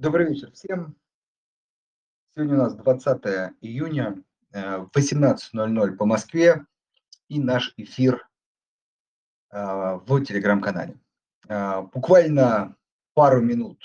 [0.00, 0.96] Добрый вечер всем.
[2.34, 6.64] Сегодня у нас 20 июня, э, в 18.00 по Москве
[7.28, 8.26] и наш эфир
[9.50, 10.98] э, в телеграм-канале.
[11.50, 12.78] Э, буквально
[13.12, 13.82] пару минут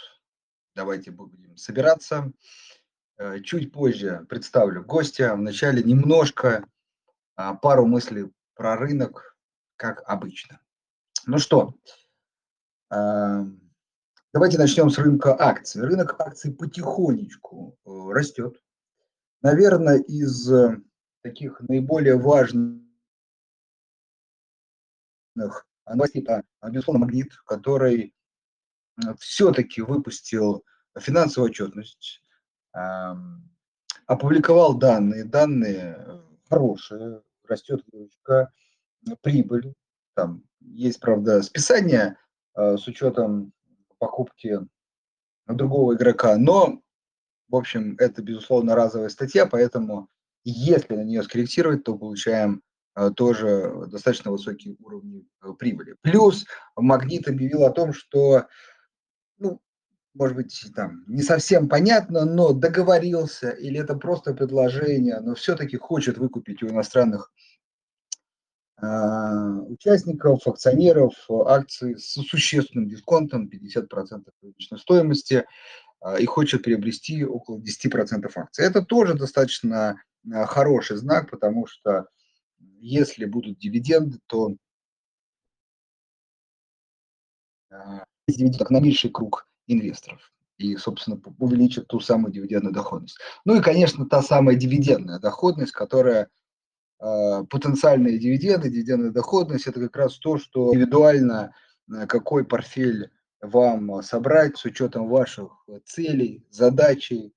[0.73, 2.32] давайте будем собираться.
[3.44, 5.36] Чуть позже представлю гостя.
[5.36, 6.66] Вначале немножко
[7.36, 9.38] пару мыслей про рынок,
[9.76, 10.62] как обычно.
[11.26, 11.76] Ну что,
[14.36, 15.81] Давайте начнем с рынка акций.
[15.81, 18.62] Рынок акций потихонечку э, растет.
[19.42, 20.82] Наверное, из э,
[21.22, 22.82] таких наиболее важных
[25.88, 28.14] новостей, это, безусловно, Магнит, который
[29.20, 30.66] все-таки выпустил
[31.00, 32.22] финансовую отчетность,
[34.06, 35.23] опубликовал данные.
[35.23, 37.86] Данные хорошие, растет
[39.22, 39.73] прибыль.
[40.14, 42.17] Там есть, правда, списание
[42.56, 43.54] э, с учетом
[44.05, 44.59] покупки
[45.48, 46.38] другого игрока.
[46.38, 46.82] Но,
[47.50, 50.09] в общем, это, безусловно, разовая статья, поэтому
[50.44, 52.61] если на нее скорректировать, то получаем
[52.95, 55.95] э, тоже достаточно высокие уровни э, прибыли.
[56.02, 56.45] Плюс
[56.76, 58.45] Магнит объявил о том, что,
[59.39, 59.59] ну,
[60.14, 66.20] может быть, там не совсем понятно, но договорился, или это просто предложение, но все-таки хочет
[66.20, 67.33] выкупить у иностранных
[69.67, 75.45] участников, акционеров акции с существенным дисконтом 50% рыночной стоимости
[76.02, 78.66] а, и хочет приобрести около 10% акций.
[78.66, 82.08] Это тоже достаточно а, хороший знак, потому что
[82.80, 84.55] если будут дивиденды, то
[88.27, 93.17] дивиденды на меньший круг инвесторов и, собственно, увеличит ту самую дивидендную доходность.
[93.44, 96.30] Ну и, конечно, та самая дивидендная доходность, которая
[96.98, 101.54] потенциальные дивиденды, дивидендная доходность– это как раз то, что индивидуально
[101.92, 105.52] э, какой портфель вам собрать с учетом ваших
[105.86, 107.34] целей, задачей,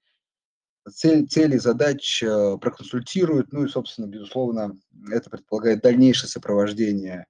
[0.91, 3.53] цель, целей, задач э, проконсультируют.
[3.53, 4.79] Ну и, собственно, безусловно,
[5.11, 7.27] это предполагает дальнейшее сопровождение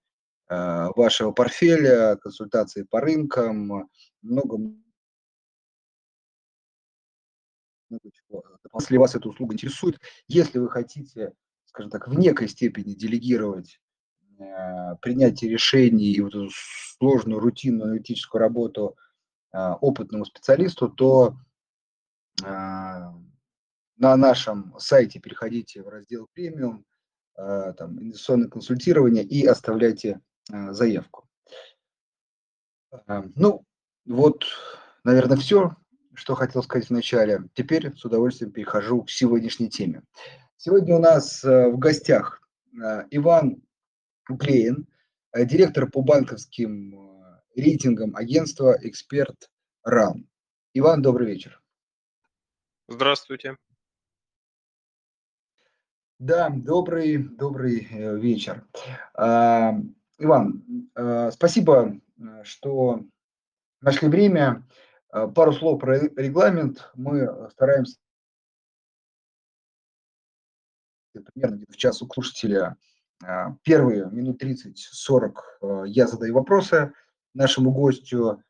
[0.48, 3.88] э, вашего портфеля, консультации по рынкам,
[4.22, 4.58] много
[7.90, 11.32] Если вас эта услуга интересует, если вы хотите
[11.78, 13.80] скажем так, в некой степени делегировать
[14.40, 16.50] э, принятие решений и вот эту
[16.98, 18.96] сложную рутинную аналитическую работу
[19.52, 21.36] э, опытному специалисту, то
[22.42, 26.84] э, на нашем сайте переходите в раздел премиум,
[27.36, 31.28] там, инвестиционное консультирование и оставляйте заявку.
[33.06, 33.64] Ну,
[34.04, 34.44] вот,
[35.04, 35.76] наверное, все,
[36.14, 37.44] что хотел сказать в начале.
[37.54, 40.02] Теперь с удовольствием перехожу к сегодняшней теме.
[40.60, 42.42] Сегодня у нас э, в гостях
[42.72, 43.62] э, Иван
[44.24, 44.88] Клеин,
[45.32, 46.98] э, директор по банковским
[47.54, 49.52] рейтингам агентства «Эксперт
[49.84, 50.28] РАН».
[50.74, 51.62] Иван, добрый вечер.
[52.88, 53.56] Здравствуйте.
[56.18, 57.86] Да, добрый, добрый
[58.18, 58.66] вечер.
[59.14, 59.74] А,
[60.18, 60.90] Иван,
[61.30, 62.00] спасибо,
[62.42, 63.04] что
[63.80, 64.66] нашли время.
[65.08, 66.90] Пару слов про регламент.
[66.94, 68.00] Мы стараемся
[71.12, 72.76] примерно в час у слушателя.
[73.24, 76.92] А, первые минут 30-40 а, я задаю вопросы
[77.34, 78.42] нашему гостю,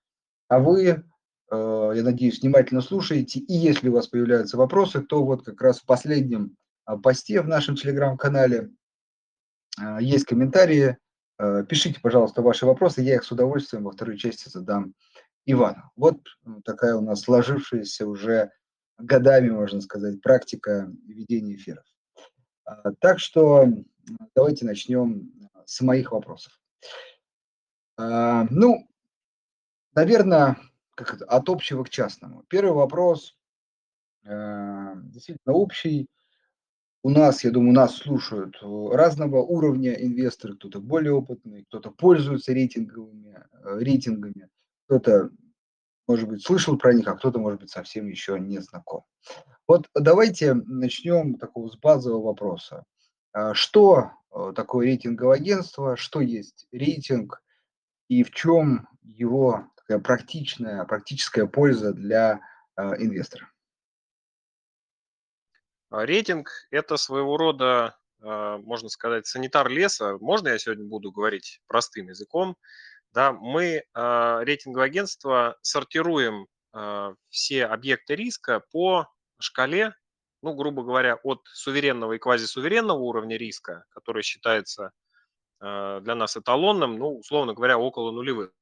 [0.49, 1.05] а вы,
[1.51, 3.41] а, я надеюсь, внимательно слушаете.
[3.41, 6.57] И если у вас появляются вопросы, то вот как раз в последнем
[7.03, 8.71] посте в нашем телеграм-канале
[10.01, 10.97] есть комментарии.
[11.69, 14.95] Пишите, пожалуйста, ваши вопросы, я их с удовольствием во второй части задам
[15.45, 15.91] Ивану.
[15.97, 16.19] Вот
[16.65, 18.51] такая у нас сложившаяся уже
[18.97, 21.85] годами, можно сказать, практика ведения эфиров.
[22.69, 23.67] А, так что
[24.35, 25.33] давайте начнем
[25.65, 26.61] с моих вопросов.
[27.97, 28.87] А, ну,
[29.95, 30.59] наверное,
[30.95, 32.45] как это, от общего к частному.
[32.49, 33.37] Первый вопрос
[34.27, 36.09] а, действительно общий.
[37.03, 43.47] У нас, я думаю, нас слушают разного уровня инвесторы, кто-то более опытный, кто-то пользуется рейтинговыми,
[43.53, 44.49] э, рейтингами,
[44.85, 45.31] кто-то,
[46.09, 49.05] может быть, слышал про них, а кто-то, может быть, совсем еще не знаком.
[49.69, 52.85] Вот давайте начнем такого с базового вопроса.
[53.33, 57.43] А что э, такое рейтинговое агентство, что есть рейтинг
[58.09, 62.41] и в чем его такая практичная, практическая польза для
[62.77, 63.53] э, инвестора?
[65.91, 70.19] А рейтинг– это своего рода, можно сказать, санитар леса.
[70.19, 72.59] Можно я сегодня буду говорить простым языком?
[73.13, 76.47] Да, мы, рейтинговое агентство, сортируем
[77.31, 79.07] все объекты риска по
[79.41, 79.95] шкале,
[80.43, 84.93] ну, грубо говоря, от суверенного и квазисуверенного уровня риска, который считается
[85.61, 88.53] э, для нас эталонным, ну, условно говоря, около нулевых,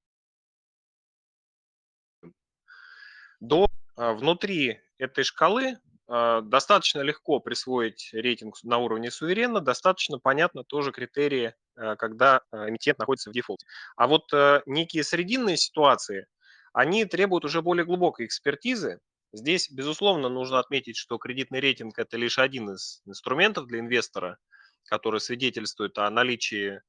[3.40, 11.54] до Внутри этой шкалы достаточно легко присвоить рейтинг на уровне суверенно, достаточно понятно тоже критерии,
[11.98, 13.66] когда эмитент находится в дефолте.
[13.96, 14.30] А вот
[14.66, 16.26] некие срединные ситуации,
[16.72, 19.00] они требуют уже более глубокой экспертизы.
[19.32, 24.38] Здесь, безусловно, нужно отметить, что кредитный рейтинг– это лишь один из инструментов для инвестора,
[24.84, 26.80] который свидетельствует о наличии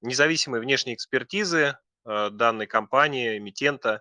[0.00, 4.00] независимой внешней экспертизы э, данной компании, эмитента.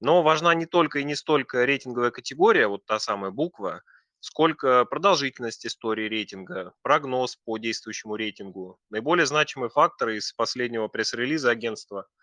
[0.00, 3.82] Но важна не только и не столько рейтинговая категория, вот та самая буква,
[4.24, 8.78] сколько продолжительность истории рейтинга, прогноз по действующему рейтингу.
[8.90, 12.06] Наиболее значимые факторы из последнего пресс-релиза агентства–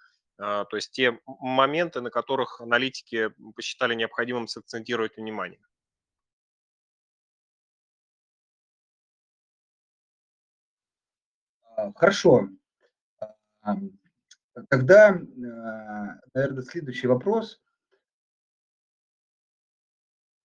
[0.43, 5.59] а, то есть те моменты, на которых аналитики посчитали необходимым сакцентировать внимание.
[11.75, 12.49] А, хорошо.
[13.61, 13.75] А,
[14.69, 15.11] тогда,
[16.33, 17.61] наверное, следующий вопрос.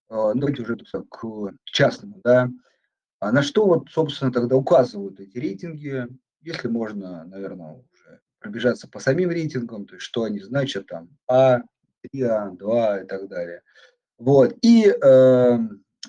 [0.08, 2.50] Ну, давайте уже к частному, да.
[3.20, 6.06] На что вот, собственно, тогда указывают эти рейтинги,
[6.42, 7.82] если можно, наверное,
[8.38, 11.60] пробежаться по самим рейтингам, то есть что они значат, там, А,
[12.14, 13.62] 3А, 2 и так далее.
[14.18, 14.56] Вот.
[14.62, 15.58] И э,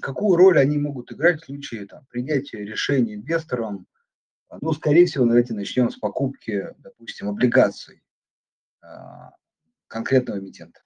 [0.01, 3.87] какую роль они могут играть в случае там, принятия решений инвестором,
[4.61, 8.01] ну, скорее всего, давайте начнем с покупки, допустим, облигаций
[8.81, 8.87] э,
[9.87, 10.79] конкретного эмитента.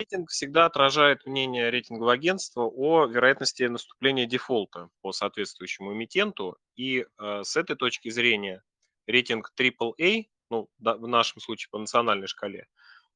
[0.00, 6.56] Рейтинг всегда отражает мнение рейтингового агентства о вероятности наступления дефолта по соответствующему эмитенту.
[6.74, 8.62] И э, с этой точки зрения
[9.06, 12.66] рейтинг AAA, ну, в нашем случае по национальной шкале,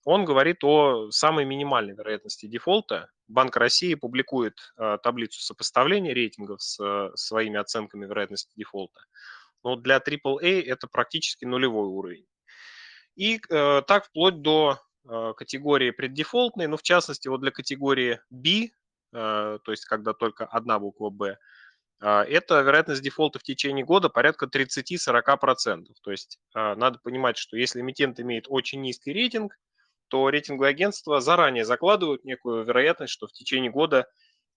[0.05, 3.11] он говорит о самой минимальной вероятности дефолта.
[3.29, 9.01] Банк России публикует э, таблицу сопоставления рейтингов с э, своими оценками вероятности дефолта.
[9.63, 12.27] Но для AAA это практически нулевой уровень.
[13.17, 18.71] И э, так вплоть до категории преддефолтной, ну, в частности, вот для категории B,
[19.13, 21.37] э, то есть когда только одна буква B,
[22.01, 25.87] а, это вероятность дефолта в течение года порядка 30-40%.
[26.03, 29.57] То есть надо понимать, что если эмитент имеет очень низкий рейтинг,
[30.09, 34.07] то рейтинговые агентства заранее закладывают некую вероятность, что в течение года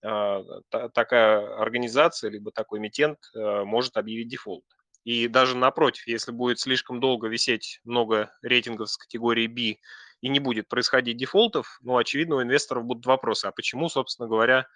[0.00, 4.64] такая организация либо такой эмитент может объявить дефолт.
[5.04, 9.80] И даже напротив, если будет слишком долго висеть много рейтингов с категории B
[10.20, 14.66] и не будет происходить дефолтов, ну, очевидно, у инвесторов будут вопросы, а почему, собственно говоря,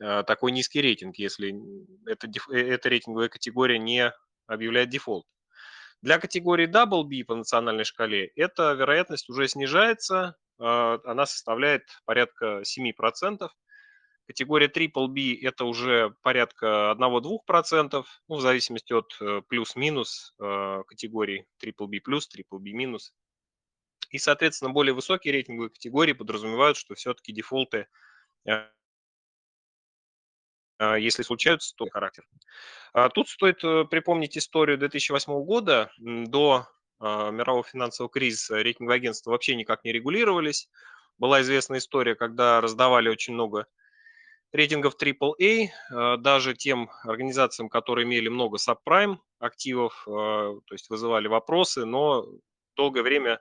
[0.00, 1.54] Э, такой низкий рейтинг, если
[2.06, 4.12] эта, э, эта рейтинговая категория не
[4.46, 5.26] объявляет дефолт.
[6.02, 10.64] Для категории Double B по национальной шкале эта вероятность уже снижается, э,
[11.04, 13.50] она составляет порядка 7%.
[14.26, 19.18] Категория Triple B это уже порядка 1-2%, ну, в зависимости от
[19.48, 22.96] плюс-минус категорий Triple B+, Triple B-.
[24.10, 27.86] И, соответственно, более высокие рейтинговые категории подразумевают, что все-таки дефолты
[30.80, 32.24] а, если случаются, то характер.
[32.94, 35.92] А, тут стоит э, припомнить историю 2008 года.
[35.98, 36.66] До
[36.98, 40.70] а, мирового финансового кризиса рейтинговые агентства вообще никак не регулировались.
[41.18, 43.66] Была известна история, когда раздавали очень много
[44.52, 45.68] рейтингов AAA,
[46.16, 52.26] даже тем организациям, которые имели много сабпрайм активов, то есть вызывали вопросы, но
[52.74, 53.38] долгое время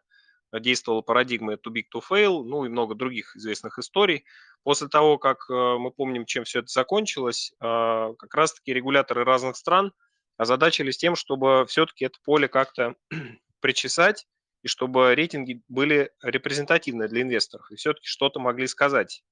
[0.52, 4.26] действовала парадигма too big to fail, ну и много других известных историй.
[4.64, 9.56] После того, как э, мы помним, чем все это закончилось, а, как раз-таки регуляторы разных
[9.56, 9.94] стран
[10.38, 12.96] озадачились тем, чтобы все-таки это поле как-то
[13.60, 14.26] причесать,
[14.64, 19.24] и чтобы рейтинги были репрезентативны для инвесторов, и все-таки что-то могли сказать.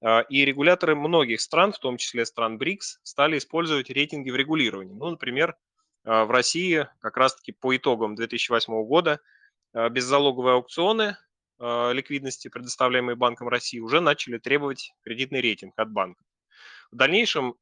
[0.00, 4.94] А, и регуляторы многих стран, в том числе стран БРИКС, стали использовать рейтинги в регулировании.
[4.94, 5.56] Ну, например,
[6.04, 9.20] а, в России как раз-таки по итогам 2008 года
[9.74, 11.16] беззалоговые аукционы
[11.60, 16.24] э, ликвидности, предоставляемые Банком России, уже начали требовать кредитный рейтинг от банка.
[16.90, 17.54] В дальнейшем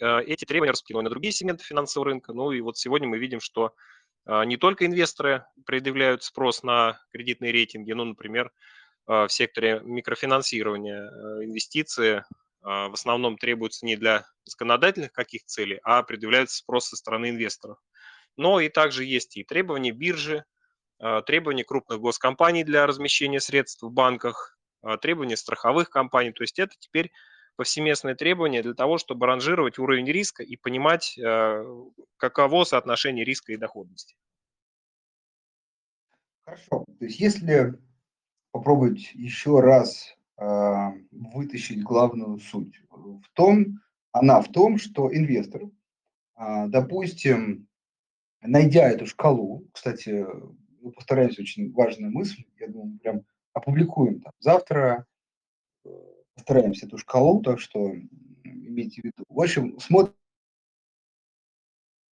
[0.00, 2.32] э, эти требования распределены на другие сегменты финансового рынка.
[2.32, 3.74] Ну и вот сегодня мы видим, что
[4.26, 8.52] не только инвесторы предъявляют спрос на кредитные рейтинги, ну, например,
[9.06, 11.08] в секторе микрофинансирования
[11.42, 12.22] инвестиции
[12.60, 17.78] в основном требуются не для законодательных каких целей, а предъявляется спрос со стороны инвесторов.
[18.36, 20.44] Но и также есть и требования биржи,
[21.00, 26.32] а, требования крупных госкомпаний для размещения средств в банках, а, требования страховых компаний.
[26.32, 27.10] То есть это теперь
[27.56, 31.64] повсеместные требования для того, чтобы ранжировать уровень риска и понимать, а,
[32.18, 34.14] каково соотношение риска и доходности.
[36.44, 36.84] Хорошо.
[36.98, 37.78] То есть если
[38.52, 40.14] попробовать еще раз
[41.10, 43.80] вытащить главную суть в том,
[44.12, 45.64] она в том, что инвестор,
[46.34, 47.68] допустим,
[48.42, 50.26] найдя эту шкалу, кстати,
[50.80, 55.06] ну, повторяюсь, очень важная мысль, я думаю, прям опубликуем там завтра,
[56.34, 57.92] постараемся эту шкалу, так что
[58.44, 59.24] имейте в виду.
[59.28, 60.14] В общем, смотрим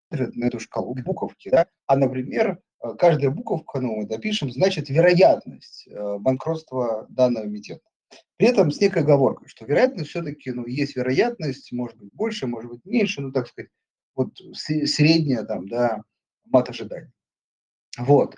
[0.10, 2.62] на эту шкалу буковки, да, а, например,
[2.98, 5.88] каждая буковка, ну, мы допишем, значит вероятность
[6.19, 7.84] банкротства данного эмитента.
[8.38, 12.72] При этом с некой оговоркой, что вероятность все-таки, ну, есть вероятность, может быть больше, может
[12.72, 13.69] быть меньше, ну, так сказать,
[14.15, 16.03] вот средняя там, да,
[16.50, 17.12] мат ожиданий.
[17.98, 18.36] Вот.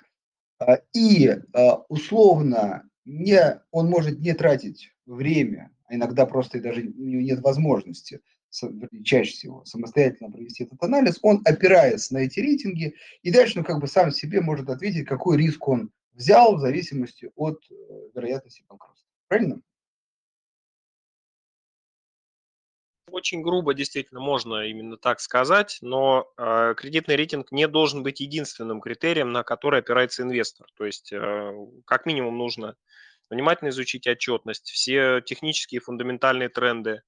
[0.58, 6.82] А, и а, условно не, он может не тратить время, а иногда просто и даже
[6.82, 8.20] у него нет возможности,
[9.04, 13.80] чаще всего, самостоятельно провести этот анализ, он опирается на эти рейтинги, и дальше он как
[13.80, 17.74] бы сам себе может ответить, какой риск он взял в зависимости от э,
[18.14, 19.08] вероятности банкротства.
[19.28, 19.60] Правильно?
[23.10, 28.80] Очень грубо действительно можно именно так сказать, но э, кредитный рейтинг не должен быть единственным
[28.80, 30.66] критерием, на который опирается инвестор.
[30.74, 32.76] То есть э, как минимум нужно
[33.28, 37.02] внимательно изучить отчетность, все технические фундаментальные тренды,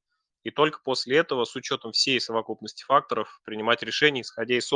[0.45, 4.67] и только после этого с учетом всей совокупности факторов принимать решения, исходя из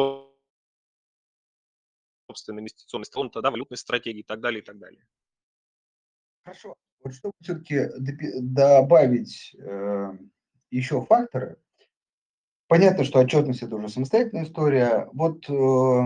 [2.28, 5.04] собственной инвестиционной фонда, да, валютной стратегии и так далее, и так далее.
[6.44, 6.76] Хорошо.
[7.02, 7.88] Вот чтобы все-таки
[8.40, 10.12] добавить э,
[10.70, 11.56] еще факторы.
[12.68, 15.08] Понятно, что отчетность это уже самостоятельная история.
[15.12, 16.02] Вот э,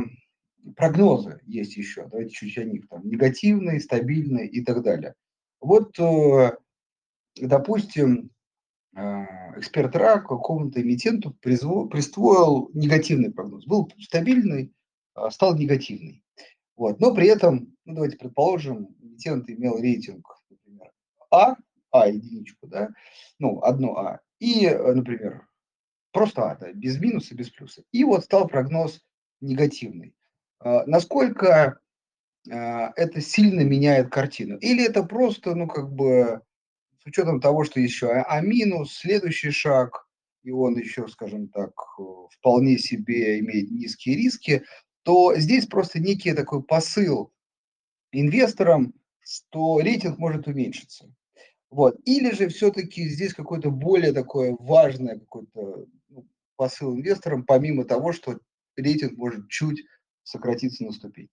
[0.76, 2.06] прогнозы есть еще.
[2.06, 2.86] Давайте чуть о них.
[2.88, 5.14] Там, негативные, стабильные и так далее.
[5.60, 6.56] Вот, э,
[7.36, 8.30] допустим,
[8.94, 9.00] э,
[9.56, 13.64] эксперт РА какому-то эмитенту присвоил негативный прогноз.
[13.66, 14.72] Был стабильный,
[15.14, 16.22] а стал негативный.
[16.76, 17.00] Вот.
[17.00, 20.90] Но при этом, ну, давайте предположим, эмитент имел рейтинг, например,
[21.30, 21.56] А,
[21.90, 22.88] А единичку, да,
[23.38, 25.46] ну, одно А, и, э, например,
[26.12, 27.84] просто А, да, без минуса, без плюса.
[27.92, 29.00] И вот стал прогноз
[29.40, 30.14] негативный.
[30.58, 31.78] А, насколько
[32.50, 34.56] а, это сильно меняет картину?
[34.58, 36.42] Или это просто, ну, как бы,
[37.02, 40.06] с учетом того, что еще А, а минус, следующий шаг,
[40.42, 44.64] и он еще, скажем так, э, вполне себе имеет низкие риски,
[45.02, 47.32] то здесь просто некий такой посыл
[48.12, 51.12] инвесторам, что рейтинг может уменьшиться.
[51.70, 51.96] Вот.
[52.04, 58.38] Или же все-таки здесь какое-то более такое важное какой-то ну, посыл инвесторам, помимо того, что
[58.76, 59.84] рейтинг может чуть
[60.24, 61.28] сократиться на ступень.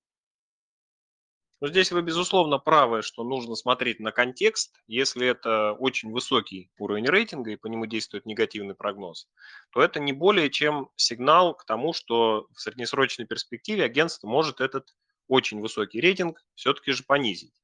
[1.59, 4.75] Ну, здесь вы, безусловно, правы, что нужно смотреть на контекст.
[4.85, 9.27] Если это очень высокий уровень рейтинга и по нему действует негативный прогноз,
[9.71, 14.93] то это не более чем сигнал к тому, что в среднесрочной перспективе агентство может этот
[15.27, 17.55] очень высокий рейтинг все-таки же понизить.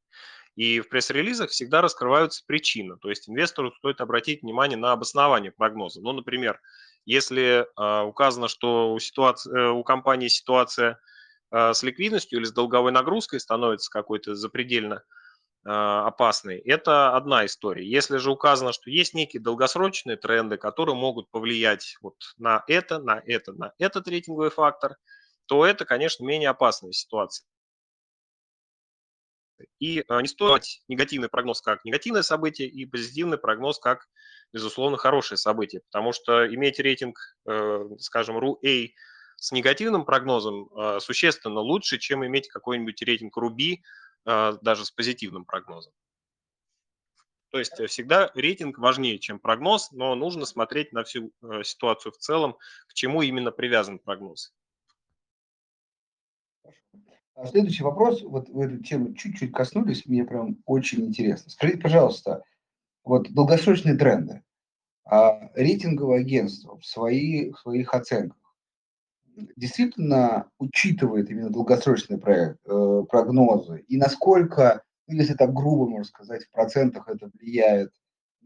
[0.56, 2.98] И в пресс-релизах всегда раскрываются причины.
[2.98, 6.02] То есть инвестору стоит обратить внимание на обоснование прогноза.
[6.02, 6.60] Ну, например,
[7.06, 11.00] если э, указано, что у, ситуации, э, у компании ситуация
[11.52, 15.04] э, с ликвидностью или с долговой нагрузкой становится какой-то запредельно
[15.66, 17.86] э, опасной, это одна история.
[17.90, 23.22] Если же указано, что есть некие долгосрочные тренды, которые могут повлиять вот на это, на
[23.26, 24.98] это, на этот рейтинговый фактор,
[25.48, 27.46] то это, конечно, менее опасная ситуация.
[29.80, 34.08] И а, не стоит негативный прогноз как негативное событие и позитивный прогноз как,
[34.52, 38.90] безусловно, хорошее событие, потому что иметь рейтинг, э, скажем, RU-A
[39.38, 43.78] с негативным прогнозом э, существенно лучше, чем иметь какой-нибудь рейтинг RUBI
[44.26, 45.94] э, даже с позитивным прогнозом.
[47.50, 51.32] То есть всегда рейтинг важнее, чем прогноз, но нужно смотреть на всю
[51.64, 54.52] ситуацию в целом, к чему именно привязан прогноз.
[57.36, 61.50] А следующий вопрос, вот вы эту тему чуть-чуть коснулись, мне прям очень интересно.
[61.50, 62.44] Скажите, пожалуйста,
[63.04, 64.44] вот долгосрочные тренды.
[65.06, 68.38] А рейтинговое агентство в, свои, в своих оценках
[69.56, 73.84] действительно учитывает именно долгосрочные проект, э, прогнозы?
[73.88, 77.92] И насколько, ну, если так грубо можно сказать, в процентах это влияет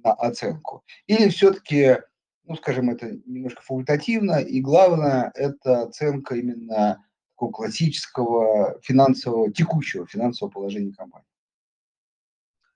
[0.04, 0.84] на оценку?
[1.06, 1.98] Или все-таки,
[2.46, 7.04] ну, скажем, это немножко факультативно, и главное, это оценка именно
[7.38, 11.28] такого классического финансового, текущего финансового положения компании.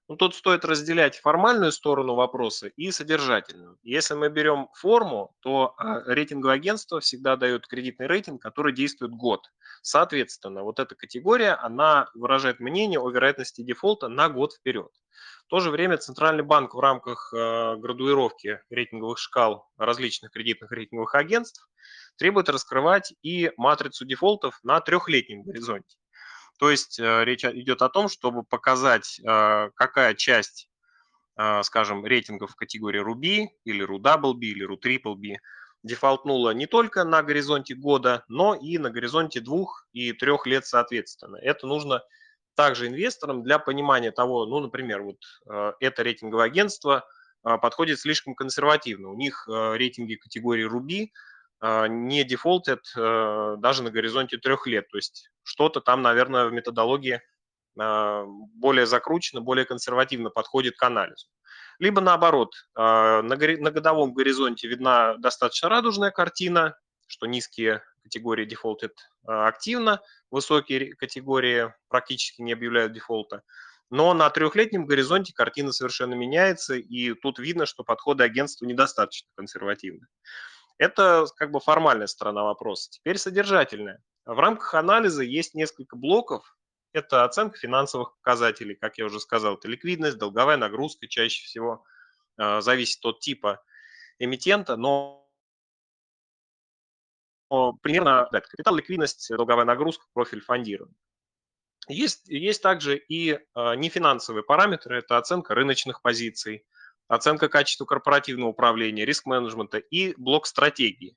[0.08, 3.78] Ну, тут стоит разделять формальную сторону вопроса и содержательную.
[3.82, 9.50] Если мы берем форму, то а, рейтинговое агентство всегда дает кредитный рейтинг, который действует год.
[9.82, 14.92] Соответственно, вот эта категория, она выражает мнение о вероятности дефолта на год вперед.
[15.46, 21.16] В то же время Центральный банк в рамках э, градуировки рейтинговых шкал различных кредитных рейтинговых
[21.16, 21.70] агентств
[22.22, 25.98] требует раскрывать и матрицу дефолтов на трехлетнем горизонте.
[26.60, 30.70] То есть э, речь идет о том, чтобы показать, э, какая часть,
[31.36, 35.38] э, скажем, рейтингов в категории RUBI или RUDouble B или RUTriple
[35.82, 41.38] дефолтнула не только на горизонте года, но и на горизонте двух и трех лет соответственно.
[41.38, 42.04] Это нужно
[42.54, 45.18] также инвесторам для понимания того, ну, например, вот
[45.80, 47.04] это рейтинговое агентство
[47.42, 49.10] подходит слишком консервативно.
[49.10, 51.12] У них рейтинги категории Руби
[51.62, 54.88] не дефолтят даже на горизонте трех лет.
[54.90, 57.22] То есть что-то там, наверное, в методологии
[57.76, 61.28] более закручено, более консервативно подходит к анализу.
[61.80, 66.76] Либо наоборот, на, на годовом горизонте видна достаточно радужная картина,
[67.08, 68.94] что низкие категории дефолтят
[69.26, 70.02] активно,
[70.32, 73.44] высокие категории практически не объявляют дефолта.
[73.90, 80.08] Но на трехлетнем горизонте картина совершенно меняется, и тут видно, что подходы агентства недостаточно консервативны.
[80.82, 82.90] Это как бы формальная сторона вопроса.
[82.90, 84.04] Теперь содержательная.
[84.26, 86.58] В рамках анализа есть несколько блоков,
[86.92, 91.86] это оценка финансовых показателей, как я уже сказал, это ликвидность, долговая нагрузка чаще всего,
[92.40, 93.64] э, зависит от типа
[94.18, 95.30] эмитента, но
[97.84, 100.98] примерно да, капитал, ликвидность, долговая нагрузка, профиль фондирования.
[101.90, 103.40] Есть, есть также и э,
[103.76, 106.66] нефинансовые параметры, это оценка рыночных позиций,
[107.16, 111.16] оценка качества корпоративного управления, риск-менеджмента и блок стратегии.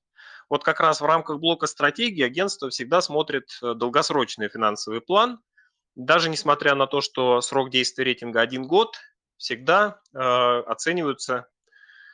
[0.50, 5.40] Вот как раз в рамках блока стратегии агентство всегда смотрит э, долгосрочный финансовый план–
[5.96, 8.96] даже несмотря на то, что срок действия рейтинга один год,
[9.36, 11.48] всегда э, оцениваются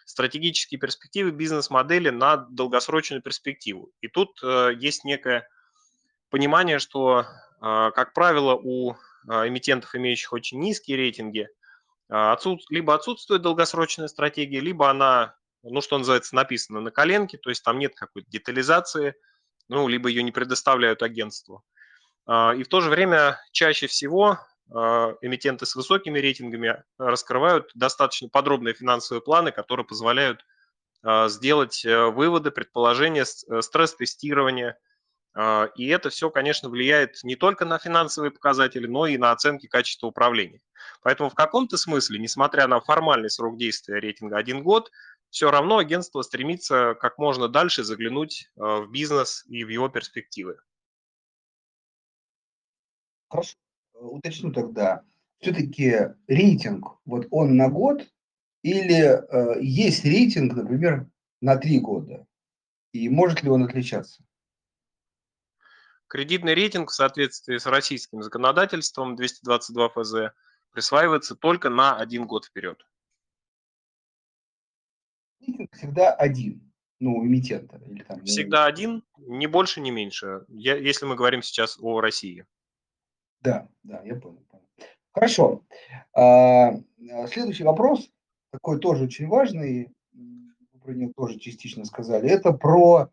[0.05, 3.91] стратегические перспективы бизнес-модели на долгосрочную перспективу.
[4.01, 5.49] И тут э, есть некое
[6.29, 8.97] понимание, что, э, как правило, у э,
[9.49, 11.49] эмитентов, имеющих очень низкие рейтинги,
[12.11, 17.65] отсут, либо отсутствует долгосрочная стратегия, либо она, ну, что называется, написана на коленке, то есть
[17.65, 19.15] там нет какой-то детализации,
[19.69, 21.65] ну, либо ее не предоставляют агентству.
[22.27, 24.39] А, и в то же время чаще всего
[24.73, 30.45] а, эмитенты с высокими рейтингами раскрывают достаточно подробные финансовые планы, которые позволяют
[31.03, 34.77] а, сделать э, выводы, предположения, э, стресс-тестирование.
[35.77, 40.09] И это все, конечно, влияет не только на финансовые показатели, но и на оценки качества
[40.09, 40.61] управления.
[41.03, 44.91] Поэтому в каком-то смысле, несмотря на формальный срок действия рейтинга один год,
[45.31, 50.59] все равно агентство стремится как можно дальше заглянуть в бизнес и в его перспективы.
[53.29, 53.57] Хорошо,
[53.95, 55.05] уточню тогда.
[55.39, 58.03] Все-таки рейтинг, вот он на год
[58.63, 61.09] или э, есть рейтинг, например,
[61.41, 62.27] на три года?
[62.93, 64.25] И может ли он отличаться?
[66.11, 70.15] Кредитный рейтинг в соответствии с российским законодательством 222 ФЗ
[70.73, 72.85] присваивается только на один год вперед.
[75.39, 77.81] Рейтинг всегда один, ну, эмитента.
[77.87, 82.45] Или там, всегда один, ни больше, ни меньше, я, если мы говорим сейчас о России.
[83.41, 84.45] Да, да, я понял.
[85.13, 85.65] Хорошо.
[86.13, 86.73] А,
[87.29, 88.11] следующий вопрос,
[88.51, 93.13] такой тоже очень важный, вы про него тоже частично сказали, это про,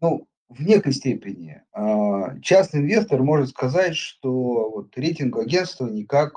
[0.00, 6.32] ну, в некой степени а, частный инвестор может сказать, что вот рейтинг агентства никак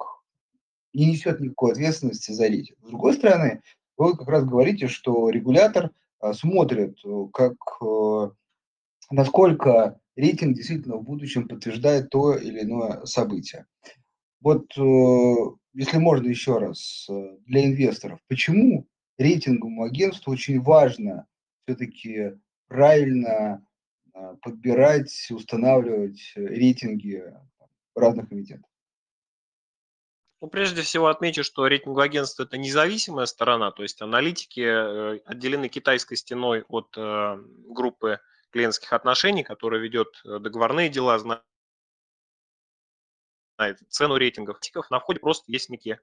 [0.93, 2.78] не несет никакой ответственности за рейтинг.
[2.84, 3.62] С другой стороны,
[3.97, 6.97] вы как раз говорите, что регулятор а, смотрит,
[7.34, 7.56] как,
[9.10, 13.65] насколько рейтинг действительно в будущем подтверждает то или иное событие.
[14.41, 15.36] Вот э,
[15.74, 21.28] если можно еще раз э, для инвесторов, почему рейтинговому агентству очень важно
[21.63, 22.34] все-таки
[22.67, 23.70] правильно э,
[24.41, 27.24] подбирать, устанавливать рейтинги
[27.95, 28.69] разных эмитентов?
[30.41, 34.62] Ну, прежде всего отмечу, что рейтинговое агентство– это независимая сторона, то есть аналитики
[35.30, 38.19] отделены китайской стеной от группы
[38.52, 41.41] клиентских отношений, которая ведет э, договорные дела, знает
[43.89, 44.60] цену рейтингов.
[44.89, 46.00] На входе просто есть некие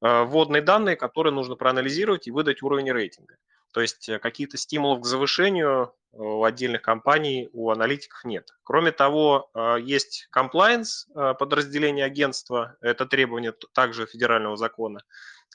[0.00, 3.36] э, вводные данные, которые нужно проанализировать и выдать уровень рейтинга.
[3.76, 8.48] То есть э, каких-то стимулов к завышению у отдельных компаний, у аналитиков нет.
[8.62, 15.00] Кроме того, есть compliance подразделение агентства, это требование также федерального закона,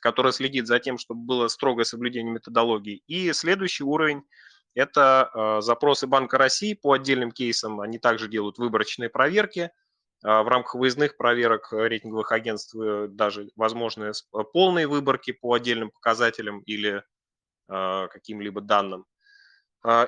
[0.01, 3.01] которое следит за тем, чтобы было строгое соблюдение методологии.
[3.07, 4.21] И следующий уровень
[4.73, 7.81] это э, запросы Банка России по отдельным кейсам.
[7.81, 9.71] Они также делают выборочные проверки.
[10.23, 14.11] Э, в рамках выездных проверок рейтинговых агентств э, даже возможны
[14.53, 17.03] полные выборки по отдельным показателям или
[17.71, 19.05] каким-либо данным.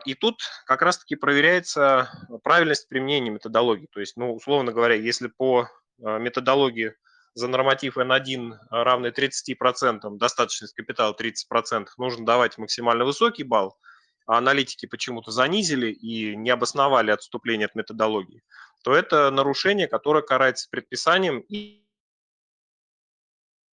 [0.05, 2.09] И тут как раз-таки проверяется
[2.43, 3.87] правильность применения методологии.
[3.91, 6.93] То есть, ну, условно говоря, если по методологии
[7.33, 13.75] за норматив N1 равный 30%, достаточность капитала 30%, нужно давать максимально высокий балл,
[14.27, 18.43] а аналитики почему-то занизили и не обосновали отступление от методологии,
[18.83, 21.82] то это нарушение, которое карается предписанием и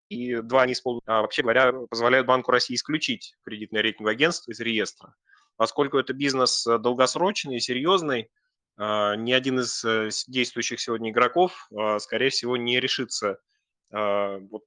[0.09, 5.15] и два не а, вообще говоря, позволяют Банку России исключить кредитное рейтинговое агентство из реестра.
[5.55, 8.29] Поскольку это бизнес э, долгосрочный и серьезный,
[8.77, 9.83] ни один из
[10.25, 13.37] действующих сегодня игроков, скорее всего, не решится
[13.91, 14.63] вот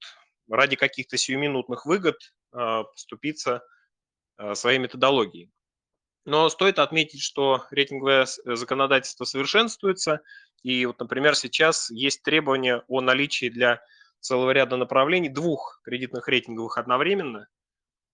[0.51, 2.19] ради каких-то сиюминутных выгод
[2.51, 3.63] поступиться
[4.53, 5.51] своей методологией.
[6.25, 10.21] Но стоит отметить, что рейтинговое э, законодательство совершенствуется,
[10.63, 13.83] и вот, например, сейчас есть требования о наличии для
[14.23, 17.49] целого ряда направлений двух кредитных рейтинговых одновременно.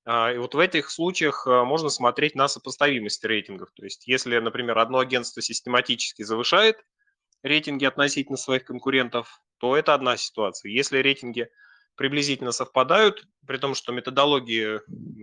[0.05, 3.71] А, и вот в этих случаях э, можно смотреть на сопоставимость рейтингов.
[3.75, 6.83] То есть если, например, одно агентство систематически завышает
[7.43, 10.71] рейтинги относительно своих конкурентов, то это одна ситуация.
[10.71, 11.49] Если рейтинги
[11.95, 14.81] приблизительно совпадают, при том, что методологии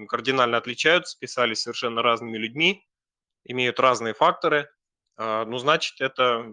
[0.07, 2.85] кардинально отличаются, писались совершенно разными людьми,
[3.45, 4.69] имеют разные факторы,
[5.17, 6.45] а, ну, значит, это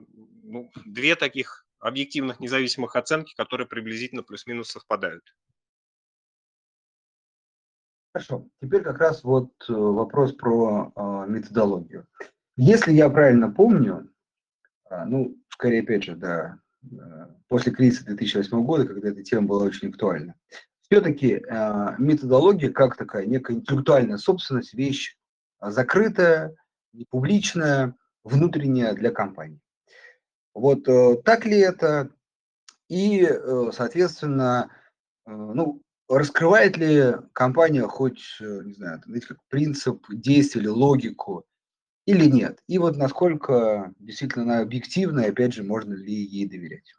[0.42, 5.34] ну, две таких объективных независимых оценки, которые приблизительно плюс-минус совпадают.
[8.14, 8.48] Хорошо.
[8.60, 12.06] Теперь как раз вот э, вопрос про э, методологию.
[12.56, 14.10] Если я правильно помню,
[14.90, 19.64] э, ну, скорее, опять же, да, Э, после кризиса 2008 года, когда эта тема была
[19.64, 20.34] очень актуальна.
[20.82, 25.16] Все-таки э, методология как такая некая интеллектуальная собственность, вещь
[25.60, 26.54] закрытая,
[26.92, 29.60] не публичная, внутренняя для компании.
[30.54, 32.10] Вот э, так ли это?
[32.88, 33.26] И,
[33.72, 34.70] соответственно,
[35.24, 41.46] ну, раскрывает ли компания хоть, не знаю, знаете, как принцип действия или логику
[42.04, 42.62] или нет?
[42.66, 46.92] И вот насколько действительно она объективна, и опять же, можно ли ей доверять?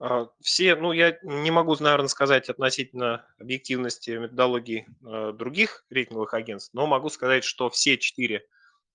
[0.00, 4.86] А, все, ну, я не могу, наверное, сказать относительно объективности методологии
[5.32, 8.46] других рейтинговых агентств, но могу сказать, что все четыре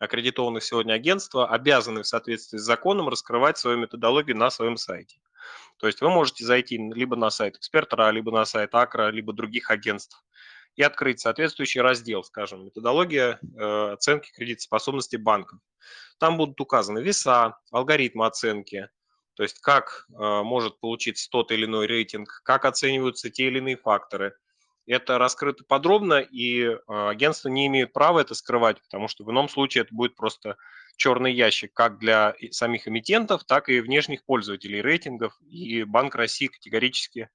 [0.04, 5.20] аккредитованных сегодня агентства обязаны в соответствии с законом раскрывать свою методологию на своем сайте.
[5.78, 9.72] То есть вы можете зайти либо на сайт Экспертора, либо на сайт Акра, либо других
[9.72, 10.24] агентств
[10.76, 15.60] и открыть соответствующий раздел, скажем, методология э, оценки кредитоспособности банков.
[16.20, 18.90] Там будут указаны веса, алгоритмы оценки,
[19.36, 20.14] то есть как э,
[20.44, 24.36] может получиться тот или иной рейтинг, как оцениваются те или иные факторы.
[24.86, 29.48] Это раскрыто подробно, и э, агентства не имеют права это скрывать, потому что в ином
[29.48, 30.58] случае это будет просто
[30.98, 37.30] черный ящик как для самих эмитентов, так и внешних пользователей рейтингов, и Банк России категорически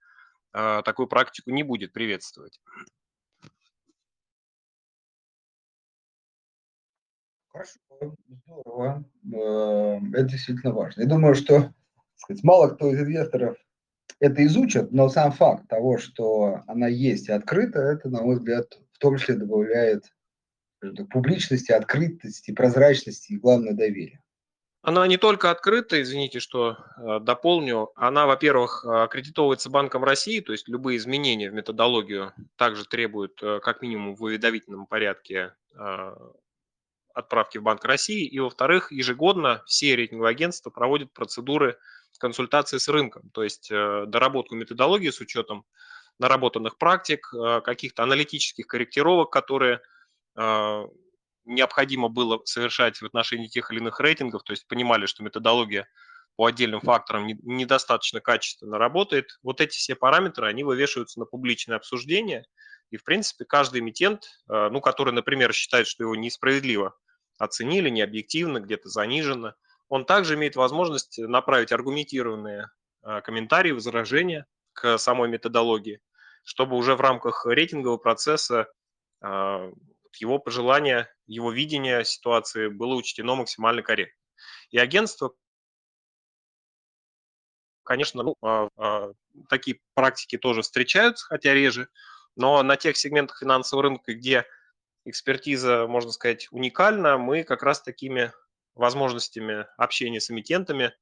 [0.53, 2.61] такую практику не будет приветствовать.
[7.59, 7.79] Хорошо,
[8.29, 9.05] здорово.
[9.25, 11.03] Эм, это действительно важно.
[11.03, 11.73] Я думаю, что
[12.17, 13.57] сказать, мало кто из инвесторов
[14.21, 18.79] это изучат, но сам факт того, что она есть и открыта, это, на мой взгляд,
[18.93, 20.05] в том числе добавляет
[21.11, 24.23] публичности, открытости, прозрачности и, главное, доверия.
[24.83, 30.69] Она не только открыта, извините, что э, дополню, она, во-первых, аккредитовывается Банком России, то есть
[30.69, 36.17] любые изменения в методологию также требуют э, как минимум в уведомительном порядке э,
[37.13, 38.25] отправки в Банк России.
[38.25, 41.77] И, во-вторых, ежегодно все рейтинговые агентства проводят процедуры
[42.19, 45.65] консультации с рынком, то есть э, доработку методологии с учетом
[46.19, 49.81] наработанных практик, э, каких-то аналитических корректировок, которые
[50.37, 50.85] э,
[51.45, 55.89] необходимо было совершать в отношении тех или иных рейтингов, то есть понимали, что методология
[56.37, 59.39] по отдельным факторам недостаточно качественно работает.
[59.43, 62.45] Вот эти все параметры, они вывешиваются на публичное обсуждение,
[62.91, 66.95] и, в принципе, каждый эмитент, ну, который, например, считает, что его несправедливо
[67.39, 69.55] оценили не объективно, где-то заниженно.
[69.89, 72.71] Он также имеет возможность направить аргументированные
[73.03, 76.01] а, комментарии, возражения к самой методологии,
[76.45, 78.71] чтобы уже в рамках рейтингового процесса
[79.21, 79.71] а,
[80.19, 84.21] его пожелания, его видение ситуации было учтено максимально корректно.
[84.71, 85.33] И агентство,
[87.83, 89.13] конечно, ну, а,
[89.49, 91.89] такие практики тоже встречаются, хотя реже,
[92.37, 94.45] но на тех сегментах финансового рынка, где
[95.05, 97.17] экспертиза, можно сказать, уникальна.
[97.17, 98.33] Мы как раз такими
[98.79, 100.93] возможностями общения с эмитентами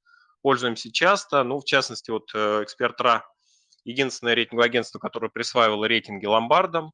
[0.43, 1.43] пользуемся часто.
[1.43, 3.27] Ну, в частности, вот э, Эксперт.ра–
[3.85, 6.93] единственное рейтинговое агентство, которое присваивало рейтинги ломбардам,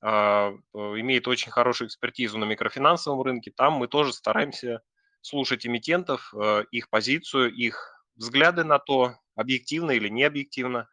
[0.00, 3.52] а, э, имеет очень хорошую экспертизу на микрофинансовом рынке.
[3.54, 4.82] Там мы тоже стараемся
[5.20, 10.88] слушать эмитентов, э, их позицию, их взгляды на то, объективно или не объективно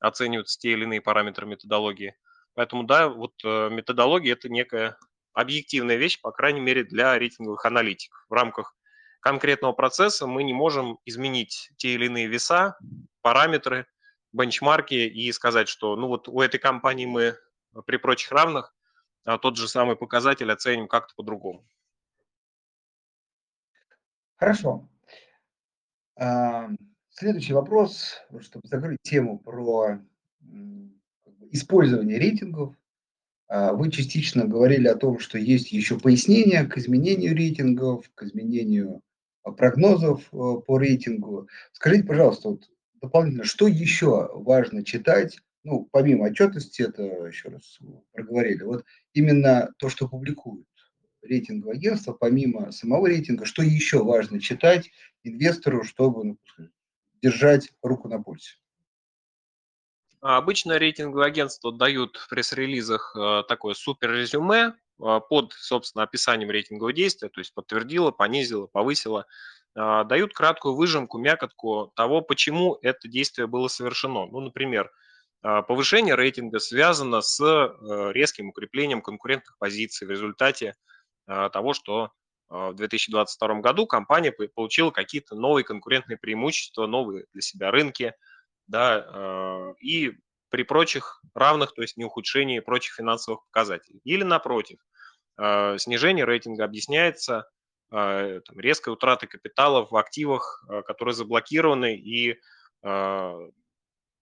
[0.00, 2.14] оцениваются те или иные параметры методологии.
[2.54, 4.96] Поэтому, да, вот методология– это некая
[5.34, 8.24] объективная вещь, по крайней мере, для рейтинговых аналитиков.
[8.28, 8.74] В рамках
[9.20, 12.78] конкретного процесса мы не можем изменить те или иные веса,
[13.20, 13.86] параметры,
[14.32, 17.36] бенчмарки и сказать, что ну вот у этой компании мы
[17.86, 18.74] при прочих равных
[19.24, 21.64] а тот же самый показатель оценим как-то по-другому.
[24.36, 24.88] Хорошо.
[27.10, 29.98] Следующий вопрос, чтобы закрыть тему про
[31.50, 32.83] использование рейтингов А,
[33.48, 39.02] вы частично говорили о том, что есть еще пояснения к изменению рейтингов, к изменению
[39.44, 41.48] а, прогнозов э, по рейтингу.
[41.72, 47.78] Скажите, пожалуйста, вот дополнительно, что еще важно читать, ну, помимо отчетности, это еще раз
[48.12, 50.66] проговорили, вот именно то, что публикуют
[51.22, 54.90] рейтинговое агентство, помимо самого рейтинга, что еще важно читать
[55.22, 56.38] инвестору, чтобы ну,
[57.22, 58.56] держать руку на пульсе?
[60.24, 66.50] А обычно рейтинговые агентства дают в пресс-релизах э, такое супер резюме э, под, собственно, описанием
[66.50, 69.26] рейтингового действия, то есть подтвердила, понизила, повысила,
[69.76, 74.24] э, дают краткую выжимку, мякотку того, почему это действие было совершено.
[74.24, 74.90] Ну, например,
[75.42, 77.38] повышение рейтинга связано с
[78.14, 80.74] резким укреплением конкурентных позиций в результате
[81.26, 82.12] того, что
[82.48, 88.14] в 2022 году компания получила какие-то новые конкурентные преимущества, новые для себя рынки–
[88.66, 90.12] да, э, и
[90.50, 94.00] при прочих равных, то есть не ухудшении прочих финансовых показателей.
[94.04, 94.78] Или напротив,
[95.38, 97.48] э, снижение рейтинга объясняется
[97.90, 102.40] э, там, резкой утратой капитала в активах, которые заблокированы, и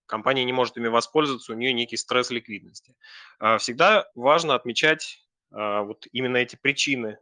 [0.07, 2.95] компания не может ими воспользоваться, у нее некий стресс ликвидности.
[3.59, 7.19] Всегда важно отмечать вот именно эти причины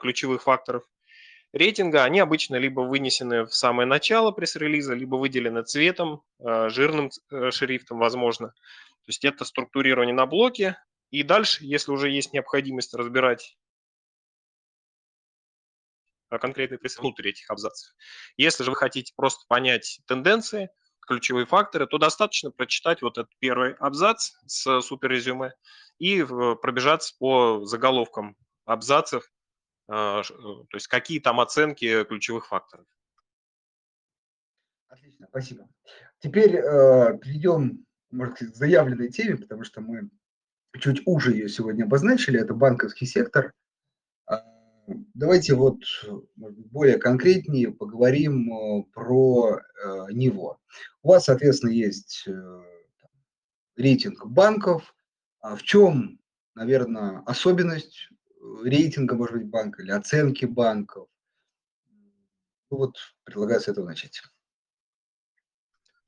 [0.00, 0.82] ключевых факторов
[1.54, 7.50] рейтинга, они обычно либо вынесены в самое начало пресс-релиза, либо выделены цветом, э, жирным э,
[7.50, 8.48] шрифтом, возможно.
[8.48, 10.76] То есть это структурирование на блоке.
[11.10, 13.56] И дальше, если уже есть необходимость разбирать
[16.40, 17.94] конкретный пресс внутрь этих абзацев.
[18.36, 20.68] Если же вы хотите просто понять тенденции,
[21.06, 25.52] ключевые факторы, то достаточно прочитать вот этот первый абзац с суперрезюме
[25.98, 29.33] и пробежаться по заголовкам абзацев а,
[29.86, 32.86] то есть какие там оценки ключевых факторов.
[34.88, 35.68] Отлично, спасибо.
[36.20, 40.08] Теперь э, перейдем, может к заявленной теме, потому что мы
[40.78, 43.52] чуть уже ее сегодня обозначили, это банковский сектор.
[44.26, 44.44] А,
[45.14, 45.80] давайте вот
[46.36, 50.58] более конкретнее поговорим э, про э, него.
[51.02, 52.62] У вас, соответственно, есть э,
[53.76, 54.94] рейтинг банков.
[55.40, 56.18] А в чем,
[56.54, 58.08] наверное, особенность
[58.62, 61.08] рейтинга, может быть, банка или оценки банков.
[62.70, 64.22] Ну, вот предлагаю с этого начать.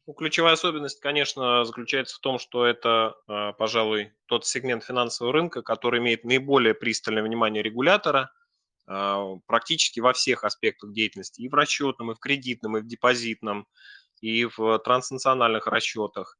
[0.06, 5.62] Ну, ключевая особенность, конечно, заключается в том, что это, а, пожалуй, тот сегмент финансового рынка,
[5.62, 8.30] который имеет наиболее пристальное внимание регулятора
[8.86, 13.66] а, практически во всех аспектах деятельности, и в расчетном, и в кредитном, и в депозитном,
[14.20, 16.38] и в транснациональных расчетах.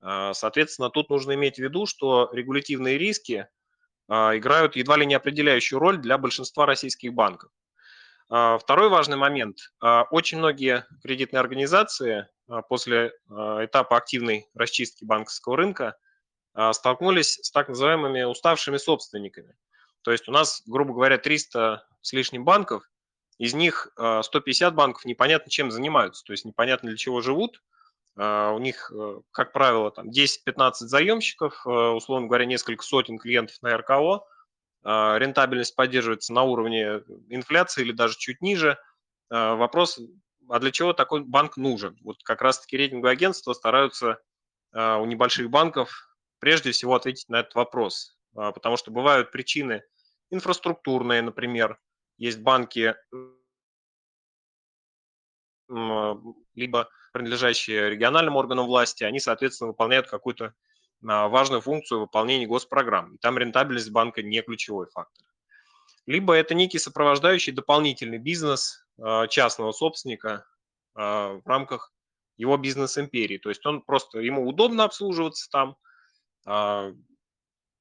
[0.00, 3.46] А, соответственно, тут нужно иметь в виду, что регулятивные риски
[4.08, 7.50] играют едва ли не определяющую роль для большинства российских банков.
[8.28, 9.58] А, второй важный момент.
[9.80, 12.28] А, очень многие кредитные организации
[12.68, 15.96] после этапа активной расчистки банковского рынка
[16.70, 19.56] столкнулись с так называемыми уставшими собственниками.
[20.02, 22.88] То есть у нас, грубо говоря, 300 с лишним банков,
[23.38, 27.75] из них 150 банков непонятно чем занимаются, то есть непонятно для чего живут, а,
[28.16, 33.76] у них, э, как правило, там 10-15 заемщиков, э, условно говоря, несколько сотен клиентов на
[33.76, 34.26] РКО.
[34.82, 38.78] А, рентабельность поддерживается на уровне инфляции или даже чуть ниже.
[39.28, 40.00] А, вопрос,
[40.48, 41.98] а для чего такой банк нужен?
[42.02, 44.18] Вот как раз-таки рейтинговые агентства стараются
[44.72, 45.90] у небольших банков
[46.38, 48.18] прежде всего ответить на этот вопрос.
[48.34, 49.82] Потому что бывают причины
[50.30, 51.78] инфраструктурные, например.
[52.18, 52.94] Есть банки,
[55.68, 60.54] либо принадлежащие региональным органам власти, они, соответственно, выполняют какую-то
[61.06, 63.14] а, важную функцию выполнения госпрограмм.
[63.14, 65.26] И там рентабельность банка не ключевой фактор.
[66.06, 70.46] Либо это некий сопровождающий дополнительный бизнес а, частного собственника
[70.94, 71.92] а, в рамках
[72.36, 73.38] его бизнес-империи.
[73.38, 75.76] То есть он просто, ему удобно обслуживаться там,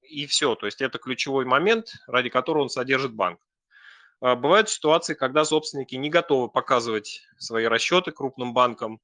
[0.01, 0.55] и все.
[0.55, 3.44] То есть это ключевой момент, ради которого он содержит банк.
[4.33, 8.99] Бывают ситуации, когда собственники не готовы показывать свои расчеты крупным банкам,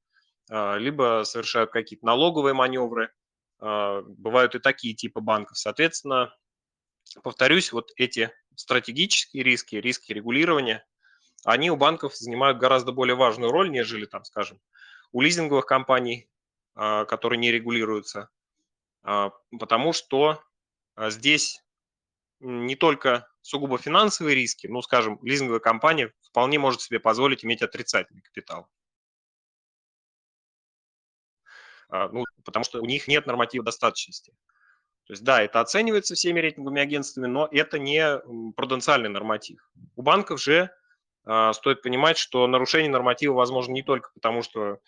[0.50, 3.12] а, либо совершают какие-то налоговые маневры.
[3.60, 5.56] А, бывают и такие типы банков.
[5.58, 6.34] Соответственно,
[7.22, 10.84] повторюсь, вот эти стратегические риски, риски регулирования,
[11.44, 14.60] они у банков занимают гораздо более важную роль, нежели, там, скажем,
[15.12, 16.28] у лизинговых компаний,
[16.74, 18.28] а, которые не регулируются,
[19.02, 20.42] потому что
[20.96, 21.64] здесь
[22.38, 28.22] не только сугубо финансовые риски, ну, скажем, лизинговая компания вполне может себе позволить иметь отрицательный
[28.22, 28.68] капитал.
[31.88, 34.32] А, ну, потому что у них нет норматива достаточности.
[35.06, 38.20] То есть, да, это оценивается всеми рейтинговыми агентствами, но это не
[38.56, 39.60] пруденциальный норматив.
[39.96, 40.70] У банков же
[41.24, 44.78] а, стоит понимать, что нарушение норматива возможно не только потому, что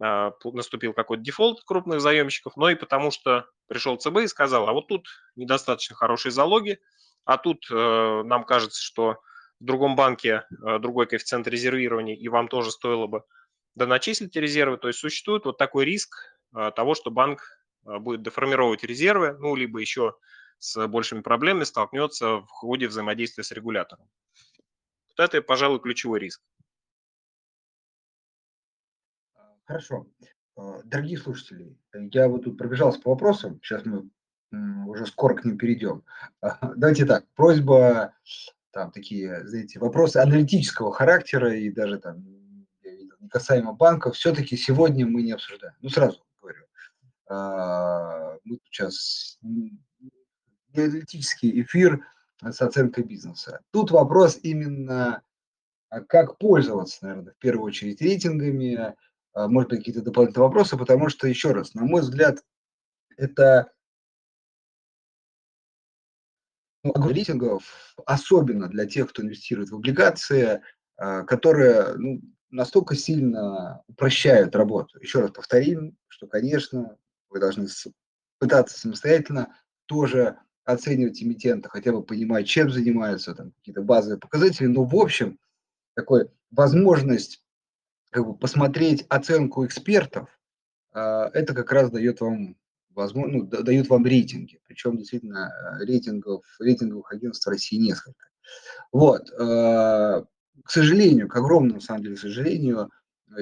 [0.00, 4.72] а, наступил какой-то дефолт крупных заемщиков, но и потому что пришел ЦБ и сказал, а
[4.72, 6.80] вот тут недостаточно хорошие залоги,
[7.28, 9.20] а тут э, нам кажется, что
[9.60, 13.22] в другом банке э, другой коэффициент резервирования, и вам тоже стоило бы
[13.74, 14.78] доначислить резервы.
[14.78, 16.16] То есть существует вот такой риск
[16.56, 17.42] э, того, что банк
[17.82, 20.14] будет деформировать резервы, ну, либо еще
[20.58, 24.08] с большими проблемами столкнется в ходе взаимодействия с регулятором.
[25.10, 26.42] Вот это, пожалуй, ключевой риск.
[29.66, 30.06] Хорошо.
[30.56, 34.08] А, дорогие слушатели, я вот тут пробежался по вопросам, сейчас мы
[34.52, 36.04] уже скоро к ним перейдем.
[36.76, 38.14] Давайте так, просьба,
[38.70, 42.24] там такие, знаете, вопросы аналитического характера и даже там
[43.20, 45.74] не касаемо банков, все-таки сегодня мы не обсуждаем.
[45.80, 46.64] Ну, сразу говорю.
[47.28, 49.78] А, мы сейчас не
[50.74, 52.04] аналитический эфир
[52.42, 53.60] с оценкой бизнеса.
[53.72, 55.22] Тут вопрос именно,
[55.90, 58.94] а как пользоваться, наверное, в первую очередь рейтингами,
[59.32, 62.44] а, может быть, какие-то дополнительные вопросы, потому что, еще раз, на мой взгляд,
[63.16, 63.72] это
[66.84, 70.62] ну, рейтингов, особенно для тех, кто инвестирует в облигации,
[70.96, 74.98] а, которые ну, настолько сильно упрощают работу.
[75.00, 76.96] Еще раз повторим, что, конечно,
[77.30, 77.68] вы должны
[78.38, 84.84] пытаться самостоятельно тоже оценивать эмитента, хотя бы понимать, чем занимаются, там какие-то базовые показатели, но
[84.84, 85.38] в общем
[85.94, 87.42] такой возможность
[88.10, 90.28] как бы посмотреть оценку экспертов,
[90.92, 92.56] а, это как раз дает вам
[92.98, 94.60] возможно, ну, дают вам рейтинги.
[94.66, 98.26] Причем действительно э, рейтингов, рейтинговых агентств в России несколько.
[98.92, 99.30] Вот.
[99.30, 100.24] Э,
[100.64, 102.90] к сожалению, к огромному, на самом деле, сожалению,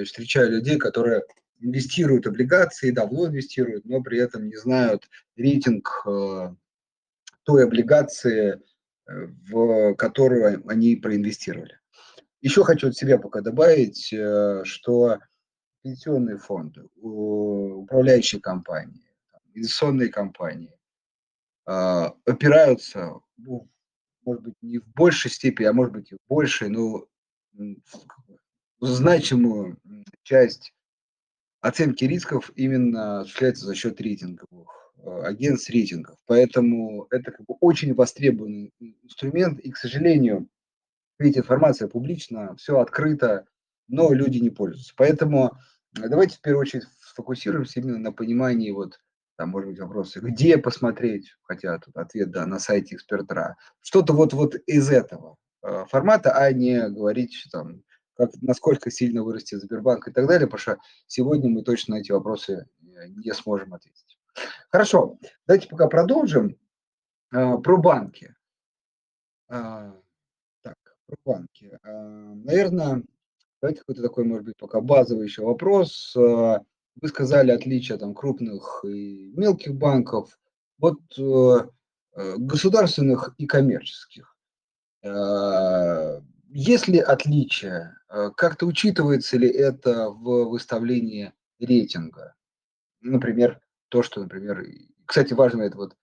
[0.05, 1.23] встречаю людей, которые
[1.59, 6.53] инвестируют облигации, давно инвестируют, но при этом не знают рейтинг э,
[7.43, 8.61] той облигации,
[9.07, 11.79] в которую они проинвестировали.
[12.41, 15.17] Еще хочу от себя пока добавить, э, что
[15.81, 19.06] пенсионные фонды, управляющие компании,
[19.57, 20.77] инвестиционные компании
[21.65, 23.69] а, опираются, ну,
[24.23, 27.07] может быть, не в большей степени, а может быть и в большей, но
[28.79, 29.77] значимую
[30.23, 30.73] часть
[31.61, 36.17] оценки рисков именно осуществляется за счет рейтинговых э, агентств рейтингов.
[36.27, 40.47] Поэтому это как бы очень востребованный инструмент, и, к сожалению,
[41.19, 43.47] ведь информация публична, все открыто,
[43.87, 44.93] но люди не пользуются.
[44.95, 45.57] Поэтому
[45.93, 48.99] давайте в первую очередь сфокусируемся именно на понимании вот
[49.37, 54.33] там, может быть, вопросы, где посмотреть, хотя тут ответ, да, на сайте экспертра, что-то вот,
[54.33, 57.83] вот из этого э, формата, а не говорить, там,
[58.15, 62.11] как, насколько сильно вырастет Сбербанк и так далее, потому что сегодня мы точно на эти
[62.11, 64.17] вопросы э, не сможем ответить.
[64.69, 66.57] Хорошо, давайте пока продолжим.
[67.29, 68.35] Про банки
[71.07, 71.79] про банки.
[71.83, 73.03] Наверное,
[73.61, 76.15] давайте какой-то такой, может быть, пока базовый еще вопрос.
[76.99, 80.37] Вы сказали отличие там крупных и мелких банков.
[80.79, 81.67] Вот э,
[82.15, 84.35] э, государственных и коммерческих.
[85.03, 87.93] А, есть ли отличия?
[88.37, 92.35] Как-то учитывается ли это в выставлении рейтинга?
[93.01, 94.65] Например, то, что, например,
[95.05, 95.95] кстати, важно это вот,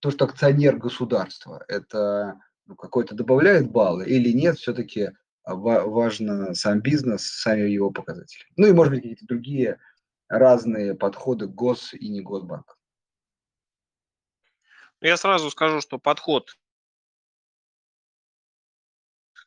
[0.00, 5.10] то, что акционер государства, это ну, какой-то добавляет баллы или нет, все-таки
[5.44, 8.44] важно сам бизнес, сами его показатели.
[8.56, 9.78] Ну и, может быть, какие-то другие
[10.32, 12.78] разные подходы гос- и не госбанк.
[15.00, 16.56] Ну, я сразу скажу, что подход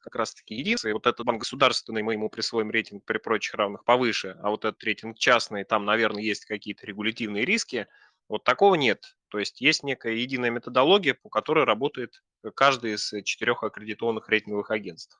[0.06, 0.93] как раз-таки единственный.
[0.93, 4.84] Вот этот банк государственный, мы ему присвоим рейтинг при прочих равных повыше, а вот этот
[4.84, 7.88] рейтинг частный, там, наверное, есть какие-то регулятивные риски.
[8.30, 9.17] Вот такого нет.
[9.30, 15.19] То есть есть некая единая методология, по которой работает каждый из четырех аккредитованных рейтинговых агентств.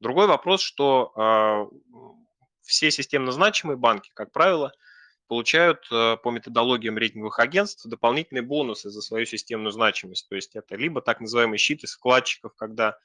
[0.00, 2.10] Другой вопрос, что э,
[2.60, 4.72] все системно значимые банки, как правило,
[5.30, 10.28] получают э, по методологиям рейтинговых агентств дополнительные бонусы за свою системную значимость.
[10.28, 12.98] То есть это либо так называемый щит из вкладчиков, когда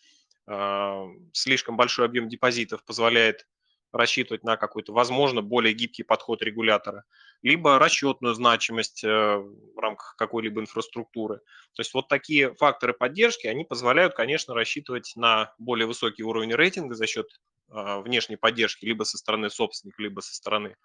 [0.47, 3.45] э, слишком большой объем депозитов позволяет
[3.91, 7.03] рассчитывать на какой-то, возможно, более гибкий подход регулятора,
[7.43, 9.07] либо расчетную значимость э,
[9.38, 11.38] в рамках какой-либо инфраструктуры.
[11.75, 16.95] То есть вот такие факторы поддержки, они позволяют, конечно, рассчитывать на более высокий уровень рейтинга
[16.95, 17.27] за счет
[17.67, 20.76] внешней поддержки либо со стороны собственника, либо со стороны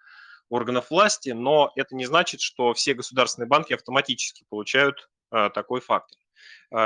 [0.51, 6.17] органов власти, но это не значит, что все государственные банки автоматически получают э, такой фактор.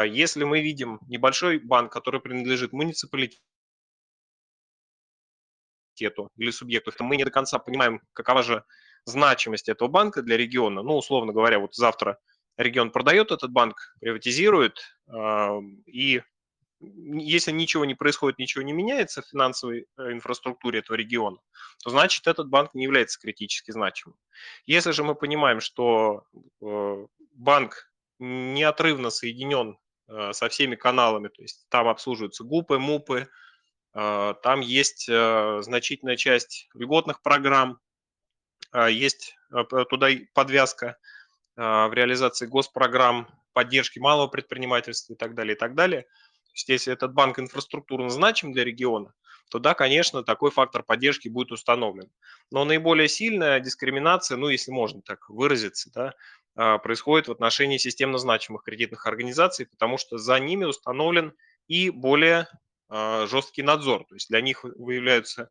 [0.07, 3.39] Если мы видим небольшой банк, который принадлежит муниципалитету,
[6.37, 8.63] или субъекту, мы не до конца понимаем, какова же
[9.05, 10.81] значимость этого банка для региона.
[10.81, 12.17] Ну, условно говоря, вот завтра
[12.57, 16.21] регион продает этот банк, приватизирует, э, и
[16.93, 21.37] если ничего не происходит, ничего не меняется в финансовой э, инфраструктуре этого региона,
[21.83, 24.17] то значит этот банк не является критически значимым.
[24.65, 26.25] Если же мы понимаем, что
[26.61, 29.77] э, банк неотрывно соединен
[30.07, 33.27] э, со всеми каналами, то есть там обслуживаются ГУПы, МУПы,
[33.93, 37.79] там есть значительная часть льготных программ,
[38.89, 39.37] есть
[39.89, 40.97] туда подвязка
[41.55, 46.05] в реализации госпрограмм поддержки малого предпринимательства и так далее, и так далее–
[46.55, 49.13] есть если этот банк инфраструктурно значим для региона,
[49.49, 52.09] то да, конечно, такой фактор поддержки будет установлен.
[52.49, 56.13] Но наиболее сильная дискриминация, ну, если можно так выразиться, да,
[56.55, 61.33] а, происходит в отношении системно значимых кредитных организаций, потому что за ними установлен
[61.67, 62.47] и более
[62.87, 64.05] а, жесткий надзор.
[64.05, 65.49] То есть для них выявляются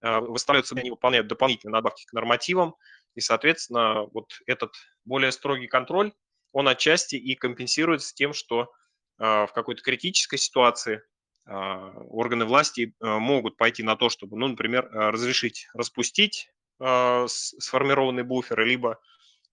[0.00, 2.76] а, выставляются, они выполняют дополнительные надбавки к нормативам,
[3.14, 6.12] и, соответственно, вот этот более строгий контроль
[6.58, 8.72] он отчасти и компенсируется тем, что
[9.16, 11.02] а, в какой-то критической ситуации
[11.44, 16.50] а, органы власти а, могут пойти на то, чтобы, ну, например, разрешить распустить
[16.80, 19.00] сформированный буфер, либо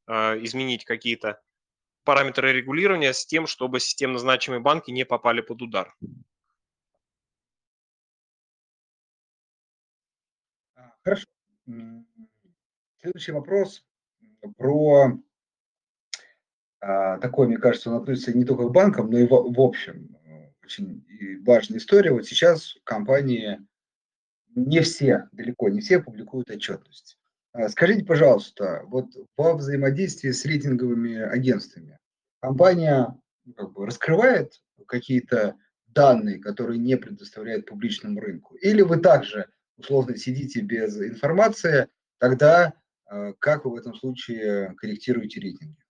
[0.08, 1.42] изменить какие-то
[2.04, 5.96] параметры регулирования с тем, чтобы системно значимые банки не попали под удар.
[11.04, 11.26] Хорошо.
[13.02, 13.84] Следующий вопрос
[14.58, 15.18] про
[16.80, 20.16] а, такой, мне кажется, он относится не только к банкам, но и в, в общем.
[20.26, 21.06] Э, очень
[21.44, 22.12] важная история.
[22.12, 23.60] Вот сейчас компании,
[24.56, 27.18] не все, далеко не все публикуют отчетность.
[27.54, 29.08] А, скажите, пожалуйста, вот
[29.38, 31.98] во взаимодействии с рейтинговыми агентствами
[32.42, 35.56] компания ну, как бы, раскрывает какие-то
[35.88, 38.56] данные, которые не предоставляет публичному рынку?
[38.56, 39.48] Или вы также
[39.78, 42.74] условно сидите без информации, тогда
[43.10, 45.85] э, как вы в этом случае корректируете рейтинги?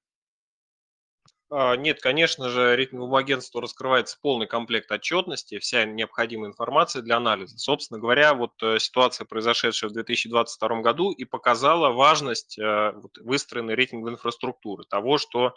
[1.52, 7.58] А, нет, конечно же, рейтинговому агентству раскрывается полный комплект отчетности, вся необходимая информация для анализа.
[7.60, 14.14] Собственно говоря, вот э, ситуация, произошедшая в 2022 году, и показала важность э, выстроенной рейтинговой
[14.14, 15.54] инфраструктуры, того, что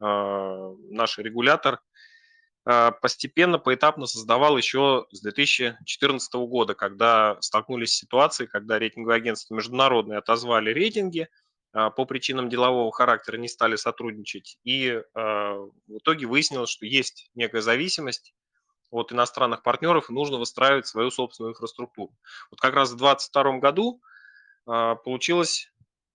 [0.00, 1.80] э, наш регулятор
[3.00, 10.18] постепенно, поэтапно создавал еще с 2014 года, когда столкнулись с ситуацией, когда рейтинговые агентства международные
[10.18, 11.45] отозвали рейтинги– а,
[11.76, 14.58] по причинам делового характера не стали сотрудничать.
[14.64, 15.56] И а,
[15.86, 18.34] в итоге выяснилось, что есть некая зависимость
[18.90, 22.16] от иностранных партнеров, и нужно выстраивать свою собственную инфраструктуру.
[22.50, 24.00] Вот как раз в 2022 году
[24.66, 25.70] а, получилось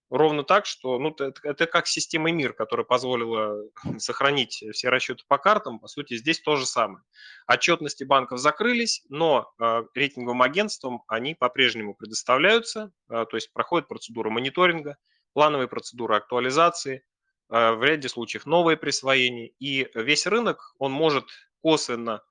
[0.10, 3.64] ровно так, что ну, это, это как система МИР, которая позволила
[4.00, 5.78] сохранить все расчеты по картам.
[5.78, 7.04] По сути, здесь то же самое.
[7.46, 9.54] Отчетности банков закрылись, но
[9.94, 14.98] рейтинговым агентствам они по-прежнему предоставляются, то есть проходит процедура мониторинга,
[15.34, 17.04] плановые процедуры актуализации,
[17.50, 19.52] э, в ряде случаев новые присвоения.
[19.60, 21.26] И весь рынок, он может
[21.62, 22.22] косвенно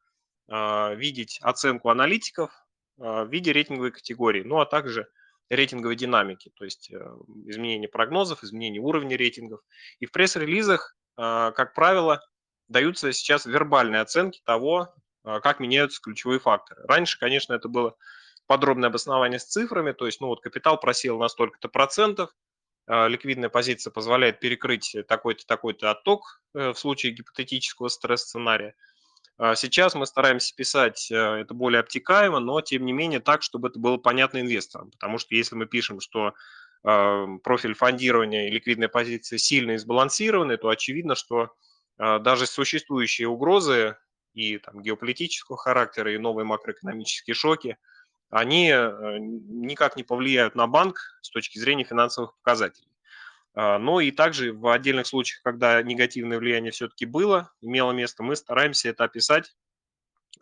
[0.48, 2.50] э, видеть оценку аналитиков
[2.98, 5.08] э, в виде рейтинговой категории, ну а также
[5.48, 6.92] рейтинговой динамики, то есть
[7.46, 9.60] изменение прогнозов, изменение уровня рейтингов.
[9.98, 12.22] И в пресс-релизах, как правило,
[12.68, 14.94] даются сейчас вербальные оценки того,
[15.24, 16.84] как меняются ключевые факторы.
[16.86, 17.96] Раньше, конечно, это было
[18.46, 22.30] подробное обоснование с цифрами, то есть, ну вот капитал просел на столько-то процентов,
[22.90, 28.74] ликвидная позиция позволяет перекрыть такой-то, такой-то отток э, в случае гипотетического стресс-сценария.
[29.38, 33.68] А сейчас мы стараемся писать э, это более обтекаемо, но тем не менее так, чтобы
[33.68, 34.90] это было понятно инвесторам.
[34.90, 36.34] Потому что если мы пишем, что
[36.82, 41.54] а, профиль фондирования и ликвидная позиция сильно избалансированы, то очевидно, что
[41.98, 43.98] даже существующие угрозы
[44.32, 47.76] и там, геополитического характера, и новые макроэкономические шоки–
[48.30, 52.90] они э, никак не повлияют на банк с точки зрения финансовых показателей.
[53.54, 58.36] А, но и также в отдельных случаях, когда негативное влияние все-таки было, имело место, мы
[58.36, 59.54] стараемся это описать,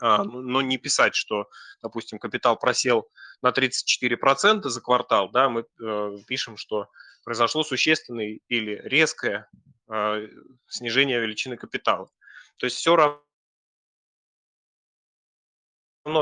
[0.00, 1.48] а, но не писать, что,
[1.82, 3.08] допустим, капитал просел
[3.42, 6.88] на 34% за квартал, да, мы э, пишем, что
[7.24, 9.48] произошло существенное или резкое
[9.88, 10.20] а,
[10.66, 12.10] снижение величины капитала.
[12.58, 13.22] То есть все равно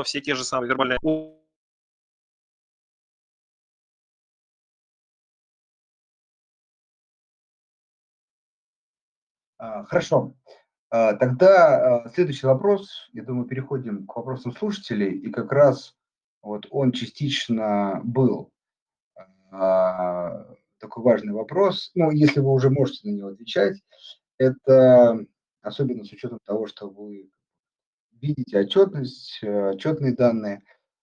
[0.03, 0.99] все те же самые вербальные
[9.59, 10.35] хорошо.
[10.89, 13.09] А, тогда а, следующий вопрос.
[13.11, 15.17] Я думаю, переходим к вопросам слушателей.
[15.17, 15.95] И как раз
[16.41, 18.51] вот он частично был
[19.49, 21.91] такой важный вопрос.
[21.95, 23.81] Ну, если вы уже можете на него отвечать,
[24.37, 25.25] это
[25.61, 27.29] особенно с учетом того, что вы
[28.11, 30.61] видите отчетность, отчетные данные.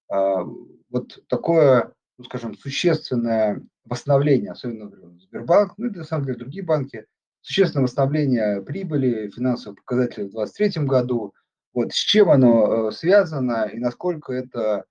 [0.09, 7.07] Вот такое, ну, скажем, существенное восстановление, особенно Сбербанк, ну и на самом деле другие банки,
[7.45, 11.35] существенное восстановление прибыли, финансовых показателей в 2023 году.
[11.75, 14.87] Вот с чем оно связано и насколько это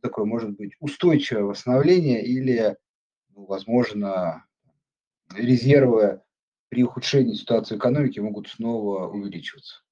[0.00, 2.76] такое, может быть, устойчивое восстановление или,
[3.30, 4.46] ну, возможно,
[5.34, 6.22] резервы
[6.68, 9.82] при ухудшении ситуации экономики могут снова увеличиваться?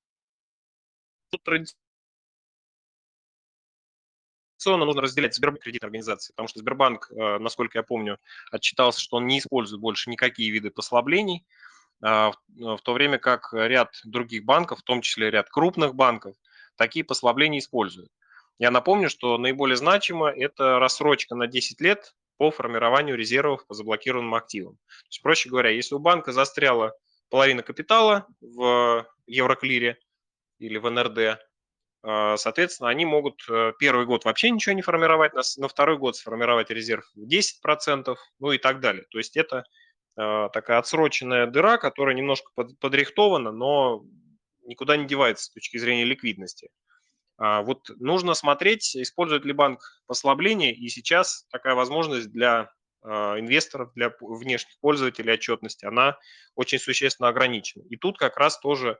[4.65, 8.19] традиционно нужно разделять Сбербанк и кредитные организации, потому что Сбербанк, э, насколько я помню,
[8.53, 11.45] отчитался, что он не использует больше никакие виды послаблений,
[12.01, 16.36] в то время как ряд других банков, в том числе ряд крупных банков,
[16.76, 18.11] такие послабления используют.
[18.59, 24.34] Я напомню, что наиболее значимо это рассрочка на 10 лет по формированию резервов по заблокированным
[24.34, 24.74] активам.
[24.74, 26.95] То есть, проще говоря, если у банка застряла
[27.30, 29.99] половина капитала в Евроклире
[30.59, 31.40] или в НРД,
[32.03, 36.70] а, соответственно, они могут э, первый год вообще ничего не формировать, на второй год сформировать
[36.70, 39.07] резерв в 10%, ну и так далее.
[39.11, 39.64] То есть это а,
[40.17, 42.51] такая отсроченная дыра, которая немножко
[42.81, 44.05] подрихтована, но
[44.62, 46.71] никуда не девается с точки зрения ликвидности.
[47.37, 52.71] А, вот нужно смотреть, использует ли банк послабление, и сейчас такая возможность для
[53.07, 56.17] инвесторов, для внешних пользователей отчетности, она
[56.55, 57.83] очень существенно ограничена.
[57.91, 58.99] И тут как раз тоже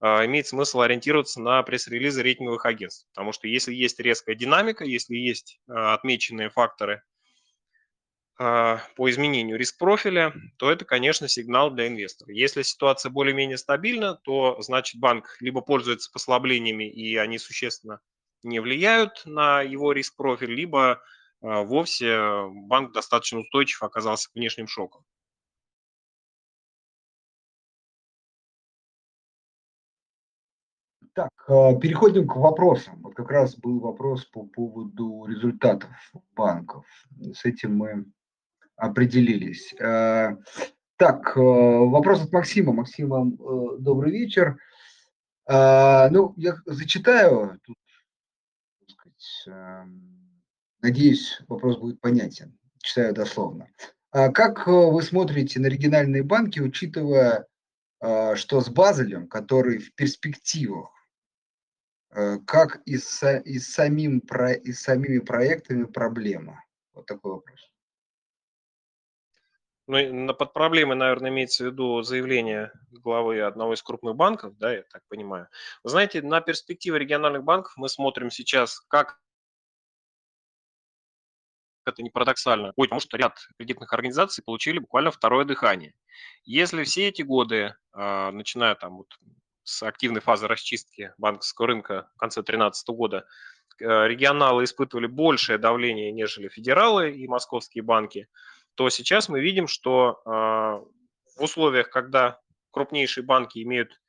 [0.00, 3.06] а, имеет смысл ориентироваться на пресс-релизы рейтинговых агентств.
[3.12, 7.02] Потому что если есть резкая динамика, если есть а, отмеченные факторы а,
[8.40, 12.32] по изменению риск-профиля, то это, конечно, сигнал для инвестора.
[12.32, 18.00] Если ситуация более-менее стабильна, то значит банк либо пользуется послаблениями, и они существенно
[18.42, 21.02] не влияют на его риск-профиль, либо
[21.42, 25.04] вовсе банк достаточно устойчив оказался к внешним шокам.
[31.12, 33.02] Так, а, переходим к вопросам.
[33.02, 35.90] Вот как раз был вопрос по поводу результатов
[36.34, 36.86] банков.
[37.34, 38.06] С этим мы
[38.80, 39.74] определились.
[39.80, 40.36] А,
[40.96, 42.72] так, а, вопрос от Максима.
[42.72, 43.30] Максима,
[43.78, 44.58] добрый вечер.
[45.48, 47.58] Ну, я зачитаю.
[47.64, 47.76] Тут,
[48.86, 49.48] сказать,
[50.80, 52.56] надеюсь, вопрос будет понятен.
[52.78, 53.66] Читаю дословно.
[54.12, 57.46] Как вы смотрите на региональные банки, учитывая,
[57.98, 60.92] что с Базелем, который в перспективах
[62.12, 66.64] Э, как и с, и с, самим, и с самими проектами проблема?
[66.92, 67.70] Вот такой вопрос.
[69.92, 74.84] Ну, под проблемой, наверное, имеется в виду заявление главы одного из крупных банков, да, я
[74.84, 75.48] так понимаю.
[75.82, 79.18] Вы знаете, на перспективы региональных банков мы смотрим сейчас, как
[81.84, 85.92] это не парадоксально, потому что ряд кредитных организаций получили буквально второе дыхание.
[86.44, 89.18] Если все эти годы, а, начиная там вот
[89.64, 93.26] с активной фазы расчистки банковского рынка в конце 2013 года
[93.80, 98.28] э, регионалы испытывали большее давление, нежели федералы и московские банки,
[98.74, 102.40] то сейчас мы видим, что э, в условиях, когда
[102.70, 104.00] крупнейшие банки имеют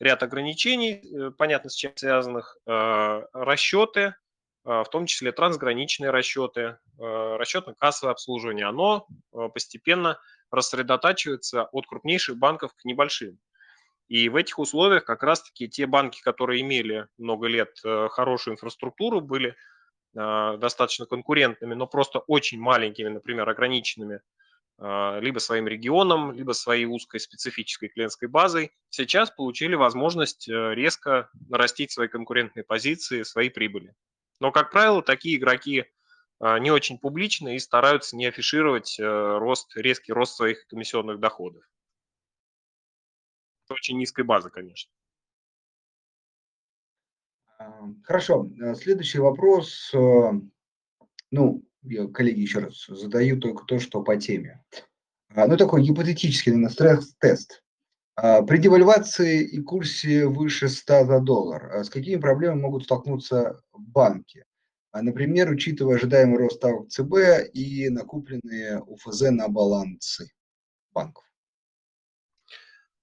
[0.00, 4.14] ряд ограничений, э, понятно, с чем связанных, расчеты,
[4.64, 9.08] в том числе трансграничные расчеты, расчетно-кассовое обслуживание, оно
[9.52, 10.20] постепенно
[10.52, 13.40] рассредотачивается от крупнейших банков к небольшим.
[14.12, 19.22] И в этих условиях как раз-таки те банки, которые имели много лет э, хорошую инфраструктуру,
[19.22, 19.56] были
[20.14, 24.20] достаточно конкурентными, но просто очень маленькими, например, ограниченными
[24.78, 31.92] э, либо своим регионом, либо своей узкой специфической клиентской базой, сейчас получили возможность резко нарастить
[31.92, 33.94] свои конкурентные позиции, свои прибыли.
[34.40, 35.86] Но, как правило, такие игроки
[36.40, 41.62] не очень публичны и стараются не афишировать рост, резкий рост своих комиссионных доходов
[43.72, 44.90] очень низкой базы, конечно.
[48.04, 48.48] Хорошо.
[48.60, 49.90] Э, следующий вопрос.
[49.94, 50.32] Э,
[51.30, 51.62] ну,
[52.12, 54.62] коллеги, еще раз задаю только то, что по теме.
[55.34, 57.62] А, ну, такой гипотетический, наверное, стресс-тест.
[58.14, 63.62] А, при девальвации и курсе выше 100 за доллар, а с какими проблемами могут столкнуться
[63.72, 64.44] банки?
[64.92, 70.30] Например, учитывая ожидаемый рост ставок ЦБ и накупленные УФЗ на балансы
[70.92, 71.24] банков.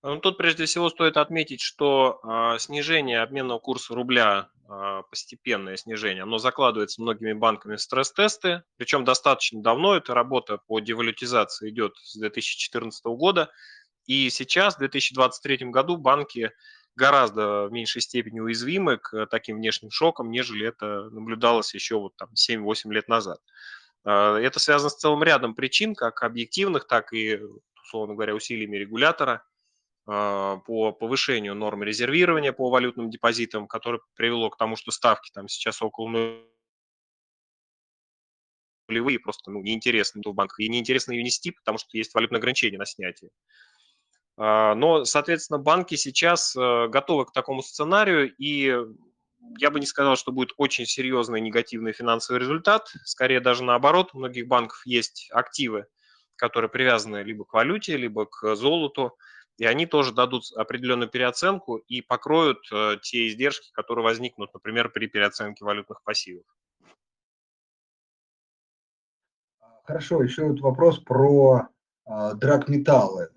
[0.04, 4.50] Ну, тут прежде всего стоит отметить, что э, снижение обменного курса рубля,
[5.10, 9.96] постепенное снижение, оно закладывается многими банками в стресс-тесты, причем достаточно давно.
[9.96, 13.50] Эта работа по девалютизации идет с 2014 года,
[14.06, 16.52] и сейчас, в 2023 году, банки
[16.96, 22.30] гораздо в меньшей степени уязвимы к таким внешним шокам, нежели это наблюдалось еще вот там
[22.34, 23.40] 7-8 лет назад.
[24.04, 27.40] Это связано с целым рядом причин, как объективных, так и,
[27.84, 29.59] условно говоря, усилиями регулятора– а,
[30.10, 35.82] по повышению нормы резервирования по валютным депозитам, которое привело к тому, что ставки там сейчас
[35.84, 36.42] около
[38.88, 40.60] нулевые, просто ну, неинтересны в банках.
[40.60, 43.30] И неинтересно ее нести, потому что есть валютное ограничение на снятие.
[44.38, 48.76] А, но, соответственно, банки сейчас э, готовы к такому сценарию, и
[49.58, 52.92] я бы не сказал, что будет очень серьезный негативный финансовый результат.
[53.04, 55.86] Скорее даже наоборот, у многих банков есть активы,
[56.36, 59.18] которые привязаны либо к валюте, либо к золоту,
[59.60, 65.08] и они тоже дадут определенную переоценку и покроют э, те издержки, которые возникнут, например, при
[65.08, 66.46] переоценке валютных пассивов.
[69.84, 71.68] Хорошо, еще вот вопрос про
[72.06, 73.30] э, драгметаллы.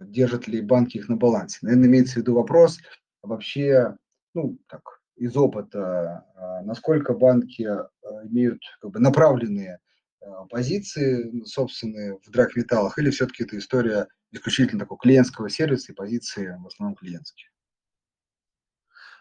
[0.00, 1.58] Держат ли банки их на балансе?
[1.62, 2.78] Наверное, имеется в виду вопрос
[3.22, 3.96] вообще,
[4.34, 7.88] ну, так, из опыта, а, насколько банки а,
[8.24, 9.78] имеют как бы направленные
[10.20, 16.56] а, позиции собственные в драгметаллах, или все-таки это история исключительно такого клиентского сервиса и позиции
[16.62, 17.50] в основном клиентские?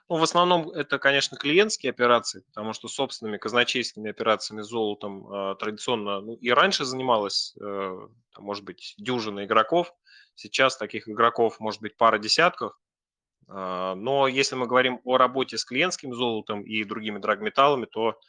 [0.07, 6.21] Ну, в основном это, конечно, клиентские операции, потому что собственными казначейскими операциями золотом э, традиционно
[6.21, 8.07] ну, и раньше занималась, э,
[8.37, 9.91] может быть, дюжина игроков.
[10.35, 12.77] Сейчас таких игроков может быть пара десятков.
[13.47, 18.19] А, но если мы говорим о работе с клиентским золотом и другими драгметаллами, то,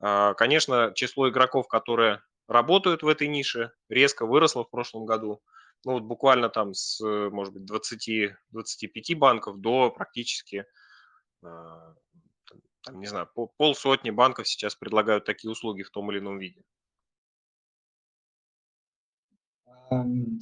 [0.00, 5.40] а, конечно, число игроков, которые работают в этой нише, резко выросло в прошлом году.
[5.84, 10.66] Ну, вот буквально там с, может быть, 20-25 банков до практически,
[11.42, 11.94] а,
[12.82, 16.62] там, не знаю, полсотни банков сейчас предлагают такие услуги в том или ином виде.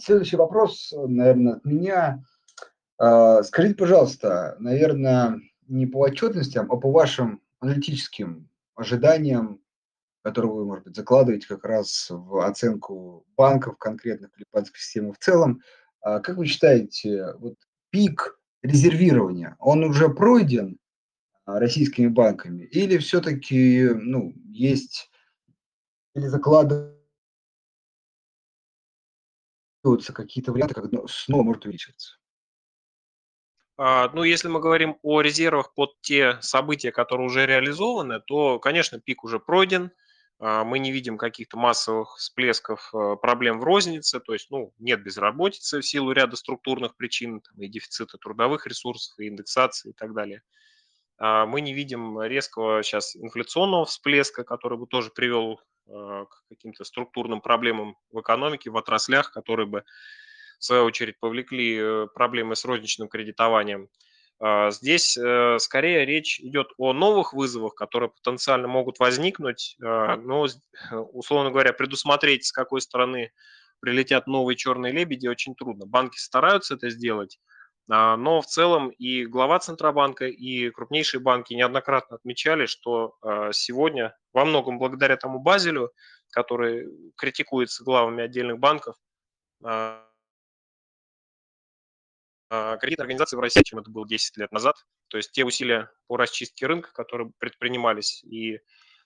[0.00, 2.22] Следующий вопрос, наверное, от меня.
[2.98, 9.60] А, скажите, пожалуйста, наверное, не по отчетностям, а по вашим аналитическим ожиданиям,
[10.28, 15.18] которые вы, может быть, закладываете как раз в оценку банков конкретных или банковской системы в
[15.18, 15.62] целом.
[16.02, 17.54] А как вы считаете, вот
[17.88, 20.76] пик резервирования, он уже пройден
[21.46, 25.10] а, российскими банками или все-таки ну, есть
[26.14, 26.92] или закладываются
[30.12, 32.18] какие-то варианты, как снова может увеличиваться?
[33.78, 39.00] А, ну, если мы говорим о резервах под те события, которые уже реализованы, то, конечно,
[39.00, 39.92] пик уже пройден.
[40.38, 45.02] А, мы не видим каких-то массовых всплесков а, проблем в рознице, то есть ну, нет
[45.02, 50.14] безработицы в силу ряда структурных причин, там, и дефицита трудовых ресурсов, и индексации и так
[50.14, 50.42] далее.
[51.20, 57.96] Мы не видим резкого сейчас инфляционного всплеска, который бы тоже привел к каким-то структурным проблемам
[58.12, 59.82] в экономике, в отраслях, которые бы
[60.58, 63.88] в свою очередь, повлекли э, проблемы с розничным кредитованием.
[64.40, 70.46] А, здесь э, скорее речь идет о новых вызовах, которые потенциально могут возникнуть, а, но,
[71.12, 73.32] условно говоря, предусмотреть, с какой стороны
[73.80, 75.86] прилетят новые черные лебеди, очень трудно.
[75.86, 77.40] Банки стараются это сделать,
[77.90, 83.14] а, но в целом и глава Центробанка, и крупнейшие банки неоднократно отмечали, что
[83.52, 85.90] сегодня во многом благодаря тому Базелю,
[86.30, 86.86] который
[87.16, 88.94] критикуется главами отдельных банков,
[92.50, 94.76] кредитной организации в России, чем это было 10 лет назад.
[95.08, 98.60] То есть те усилия по расчистке рынка, которые предпринимались и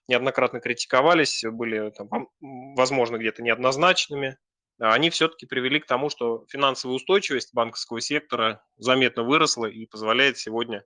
[0.08, 4.38] неоднократно критиковались, были, там, возможно, где-то неоднозначными,
[4.80, 10.38] а они все-таки привели к тому, что финансовая устойчивость банковского сектора заметно выросла и позволяет
[10.38, 10.84] сегодня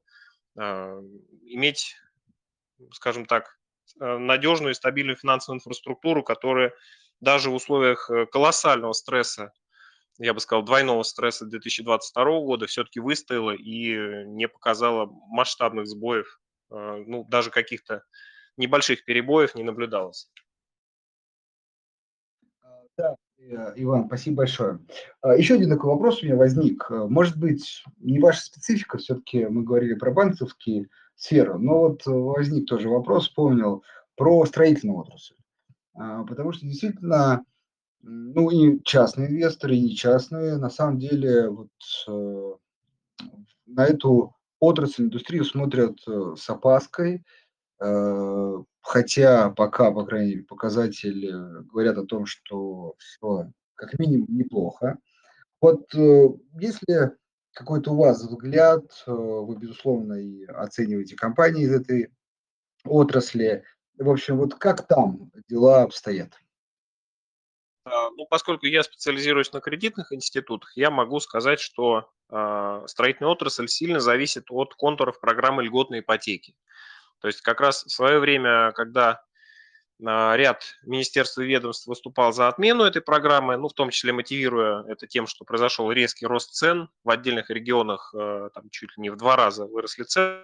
[0.59, 1.00] э,
[1.44, 1.96] иметь,
[2.92, 3.59] скажем так,
[3.98, 6.74] надежную и стабильную финансовую инфраструктуру, которая
[7.20, 9.52] даже в условиях э, колоссального стресса
[10.18, 16.40] я бы сказал, двойного стресса 2022 года все-таки выстояла и не показала масштабных сбоев,
[16.70, 18.02] э, ну, даже каких-то
[18.56, 20.30] небольших перебоев не наблюдалось.
[22.96, 24.78] Да, э, Иван, спасибо большое.
[25.20, 26.86] А, Еще один такой вопрос у меня возник.
[26.90, 32.68] Э, может быть, не ваша специфика, все-таки мы говорили про банковские сферы, но вот возник
[32.68, 33.82] тоже вопрос, вспомнил,
[34.16, 35.34] про строительную отрасль.
[35.94, 37.44] А, потому что действительно
[38.07, 41.70] ну, и частные инвесторы, и не частные, на самом деле, вот
[42.09, 42.52] э,
[43.66, 47.24] на эту отрасль, индустрию смотрят э, с опаской,
[47.80, 51.32] э, хотя пока, по крайней мере, показатели
[51.64, 54.98] говорят о том, что все как минимум неплохо.
[55.61, 56.28] Вот э,
[56.61, 57.11] если
[57.52, 62.12] какой-то у вас взгляд, э, вы, безусловно, и оцениваете компании из этой
[62.84, 63.64] отрасли,
[63.98, 66.38] в общем, вот как там дела обстоят?
[67.87, 73.68] А, ну, поскольку я специализируюсь на кредитных институтах, я могу сказать, что э, строительная отрасль
[73.68, 76.57] сильно зависит от контуров программы льготной ипотеки.
[77.20, 79.22] То есть как раз в свое время, когда
[80.01, 84.82] э, ряд министерств и ведомств выступал за отмену этой программы, ну, в том числе мотивируя
[84.89, 89.16] это тем, что произошел резкий рост цен в отдельных регионах, там чуть ли не в
[89.16, 90.43] два раза выросли цены,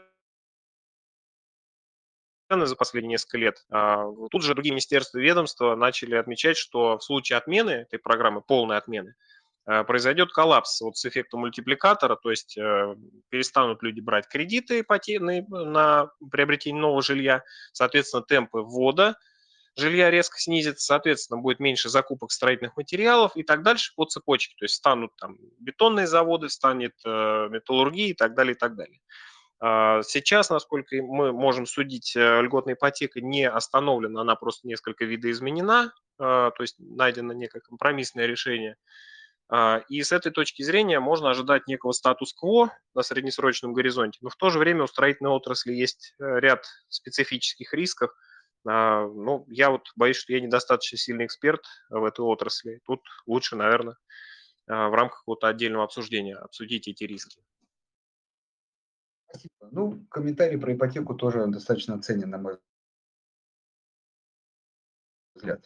[2.53, 3.65] цены за последние несколько лет.
[3.71, 8.43] А, тут же другие министерства и ведомства начали отмечать, что в случае отмены этой программы,
[8.43, 9.15] полной отмены,
[9.65, 12.57] произойдет коллапс вот с эффектом мультипликатора, то есть
[13.29, 14.85] перестанут люди брать кредиты
[15.49, 19.15] на приобретение нового жилья, соответственно, темпы ввода
[19.77, 24.55] жилья резко снизится, соответственно, будет меньше закупок строительных материалов и так дальше по цепочке.
[24.59, 29.01] То есть станут там бетонные заводы, станет э, металлургия и так далее, и так далее.
[29.65, 35.93] А, сейчас, насколько мы можем судить, э, льготная ипотека не остановлена, она просто несколько видоизменена,
[36.19, 38.77] а, то есть найдено некое компромиссное решение.
[39.49, 44.37] А, и с этой точки зрения можно ожидать некого статус-кво на среднесрочном горизонте, но в
[44.37, 48.11] то же время у строительной отрасли есть э, ряд специфических рисков,
[48.65, 52.79] ну, я вот боюсь, что я недостаточно сильный эксперт в этой отрасли.
[52.87, 53.97] Тут лучше, наверное,
[54.69, 57.43] в рамках какого-то отдельного обсуждения обсудить эти риски.
[59.33, 59.69] Спасибо.
[59.71, 62.59] Ну, комментарий про ипотеку тоже достаточно ценен, на мой
[65.35, 65.65] взгляд.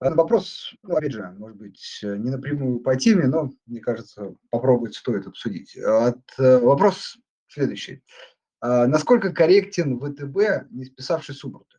[0.00, 5.26] Вопрос, ну, опять же, может быть, не напрямую по теме, но, мне кажется, попробовать стоит
[5.26, 5.76] обсудить.
[5.76, 8.04] От, э, вопрос следующий.
[8.60, 11.78] А насколько корректен ВТБ, не списавший субботы?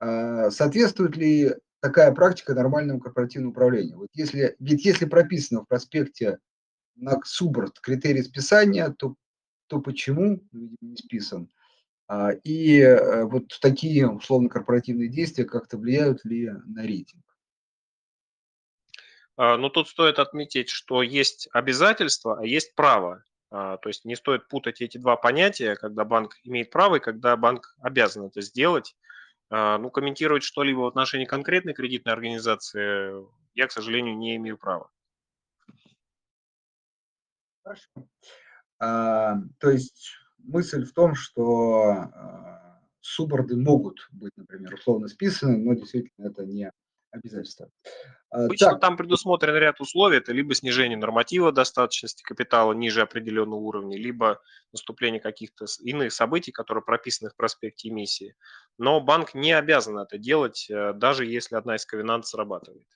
[0.00, 3.98] А, соответствует ли такая практика нормальному корпоративному управлению?
[3.98, 6.38] Вот если, ведь если прописано в проспекте
[6.96, 9.14] на суборт критерий списания, то,
[9.66, 11.48] то почему не списан?
[12.06, 17.24] А, и э, вот такие условно корпоративные действия как-то влияют ли на рейтинг?
[19.36, 23.24] А, ну, тут стоит отметить, что есть обязательства, а есть право.
[23.50, 27.76] То есть не стоит путать эти два понятия, когда банк имеет право и когда банк
[27.80, 28.96] обязан это сделать.
[29.48, 34.90] А, ну, комментировать что-либо в отношении конкретной кредитной организации я, к сожалению, не имею права.
[37.62, 37.88] Хорошо.
[38.78, 45.74] А, то есть мысль в том, что а, суборды могут быть, например, условно списаны, но
[45.74, 46.70] действительно это не
[47.10, 47.70] обязательство.
[48.30, 48.80] А, Обычно так.
[48.80, 50.18] там предусмотрен ряд условий.
[50.18, 54.40] Это либо снижение норматива достаточности капитала ниже определенного уровня, либо
[54.72, 58.34] наступление каких-то иных событий, которые прописаны в проспекте эмиссии.
[58.78, 62.86] Но банк не обязан это делать, э, даже если одна из ковенант срабатывает.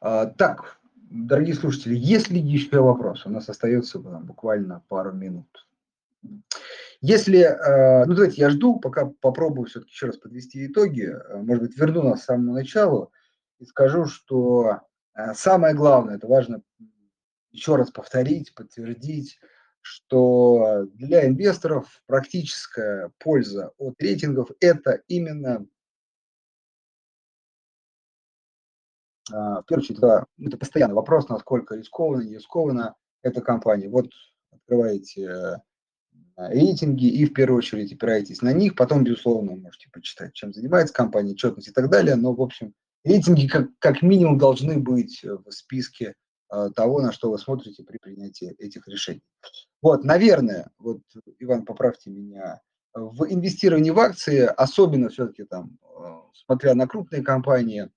[0.00, 0.78] Так,
[1.24, 3.28] дорогие слушатели, есть ли еще вопросы?
[3.28, 5.66] У нас остается буквально пару минут.
[7.00, 11.64] Если, э, ну давайте я жду, пока попробую все-таки еще раз подвести итоги, э, может
[11.64, 13.12] быть, верну нас к самому началу
[13.58, 14.80] и скажу, что
[15.14, 16.62] э, самое главное, это важно
[17.50, 19.38] еще раз повторить, подтвердить,
[19.80, 25.66] что для инвесторов практическая польза от рейтингов– это именно
[29.28, 33.88] в первую очередь, да, это постоянный вопрос, насколько рискованно, не рискованно эта компания.
[33.88, 34.10] Вот
[34.52, 35.62] открываете
[36.36, 38.74] а, рейтинги и в первую очередь опираетесь на них.
[38.76, 42.14] Потом, безусловно, можете почитать, чем занимается компания, отчетность и так далее.
[42.16, 42.74] Но, в общем,
[43.04, 46.14] рейтинги как, как минимум должны быть в списке
[46.52, 49.22] э, того, на что вы смотрите при принятии этих решений.
[49.80, 51.00] Вот, наверное, вот,
[51.38, 52.60] Иван, поправьте меня,
[52.92, 57.90] в инвестировании в акции, особенно все-таки там, э, смотря на крупные компании,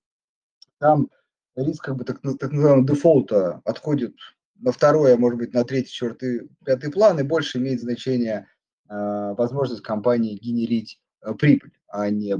[0.78, 1.10] там
[1.56, 4.16] риск как бы так, так называемого дефолта отходит
[4.56, 8.46] на второе, может быть, на третий, четвертый, пятый план, и больше имеет значение
[8.88, 8.94] э,
[9.34, 12.36] возможность компании генерить э, прибыль, а не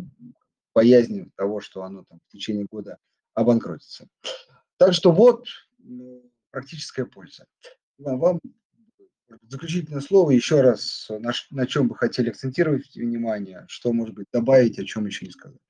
[0.74, 2.98] боязнь того, что оно там в течение года
[3.34, 4.08] обанкротится.
[4.76, 5.46] Так что вот
[5.78, 7.46] ну, практическая польза.
[7.98, 8.40] Вам
[9.48, 14.78] заключительное слово еще раз, на, на чем бы хотели акцентировать внимание, что, может быть, добавить,
[14.78, 15.60] о чем еще не сказали.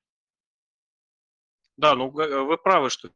[1.77, 3.09] Да, ну вы правы, что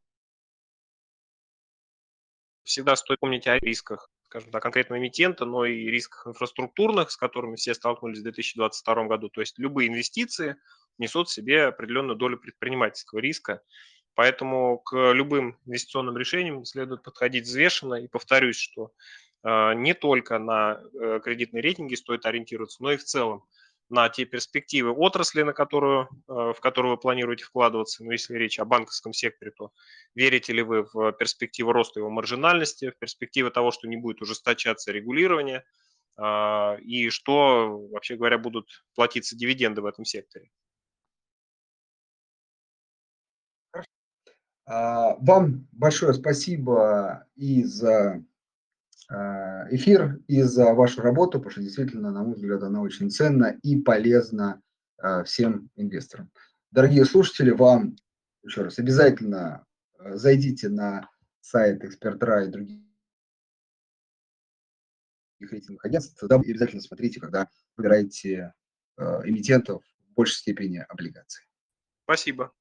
[2.66, 7.56] всегда стоит помнить о рисках, скажем так, конкретного эмитента, но и рисках инфраструктурных, с которыми
[7.56, 9.30] все столкнулись в 2022 году.
[9.30, 10.58] То есть любые инвестиции
[10.98, 13.62] несут в себе определенную долю предпринимательского риска.
[14.16, 17.96] Поэтому к любым инвестиционным решениям следует подходить взвешенно.
[17.96, 18.92] И повторюсь, что
[19.44, 23.46] э, не только на э, кредитные рейтинги стоит ориентироваться, но и в целом
[23.90, 28.04] на те перспективы отрасли, на которую, э, в которую вы планируете вкладываться.
[28.04, 29.72] Но если речь о банковском секторе, то
[30.16, 34.92] верите ли вы в перспективу роста его маржинальности, в перспективу того, что не будет ужесточаться
[34.92, 35.64] регулирование,
[36.18, 40.50] а, и что, вообще говоря, будут платиться дивиденды в этом секторе?
[44.66, 48.24] А, вам большое спасибо и за
[49.10, 53.80] эфир и за вашу работу, потому что действительно, на мой взгляд, она очень ценна и
[53.80, 54.62] полезна
[54.98, 56.32] э, всем инвесторам.
[56.72, 57.96] Дорогие слушатели, вам
[58.44, 59.66] еще раз обязательно
[60.00, 61.10] э, зайдите на
[61.42, 62.82] сайт Экспертра и других
[65.40, 67.48] рейтинговых агентств, тогда обязательно смотрите, когда
[67.78, 68.54] выбираете
[68.98, 71.46] эмитентов в большей степени облигаций.
[72.06, 72.54] Спасибо.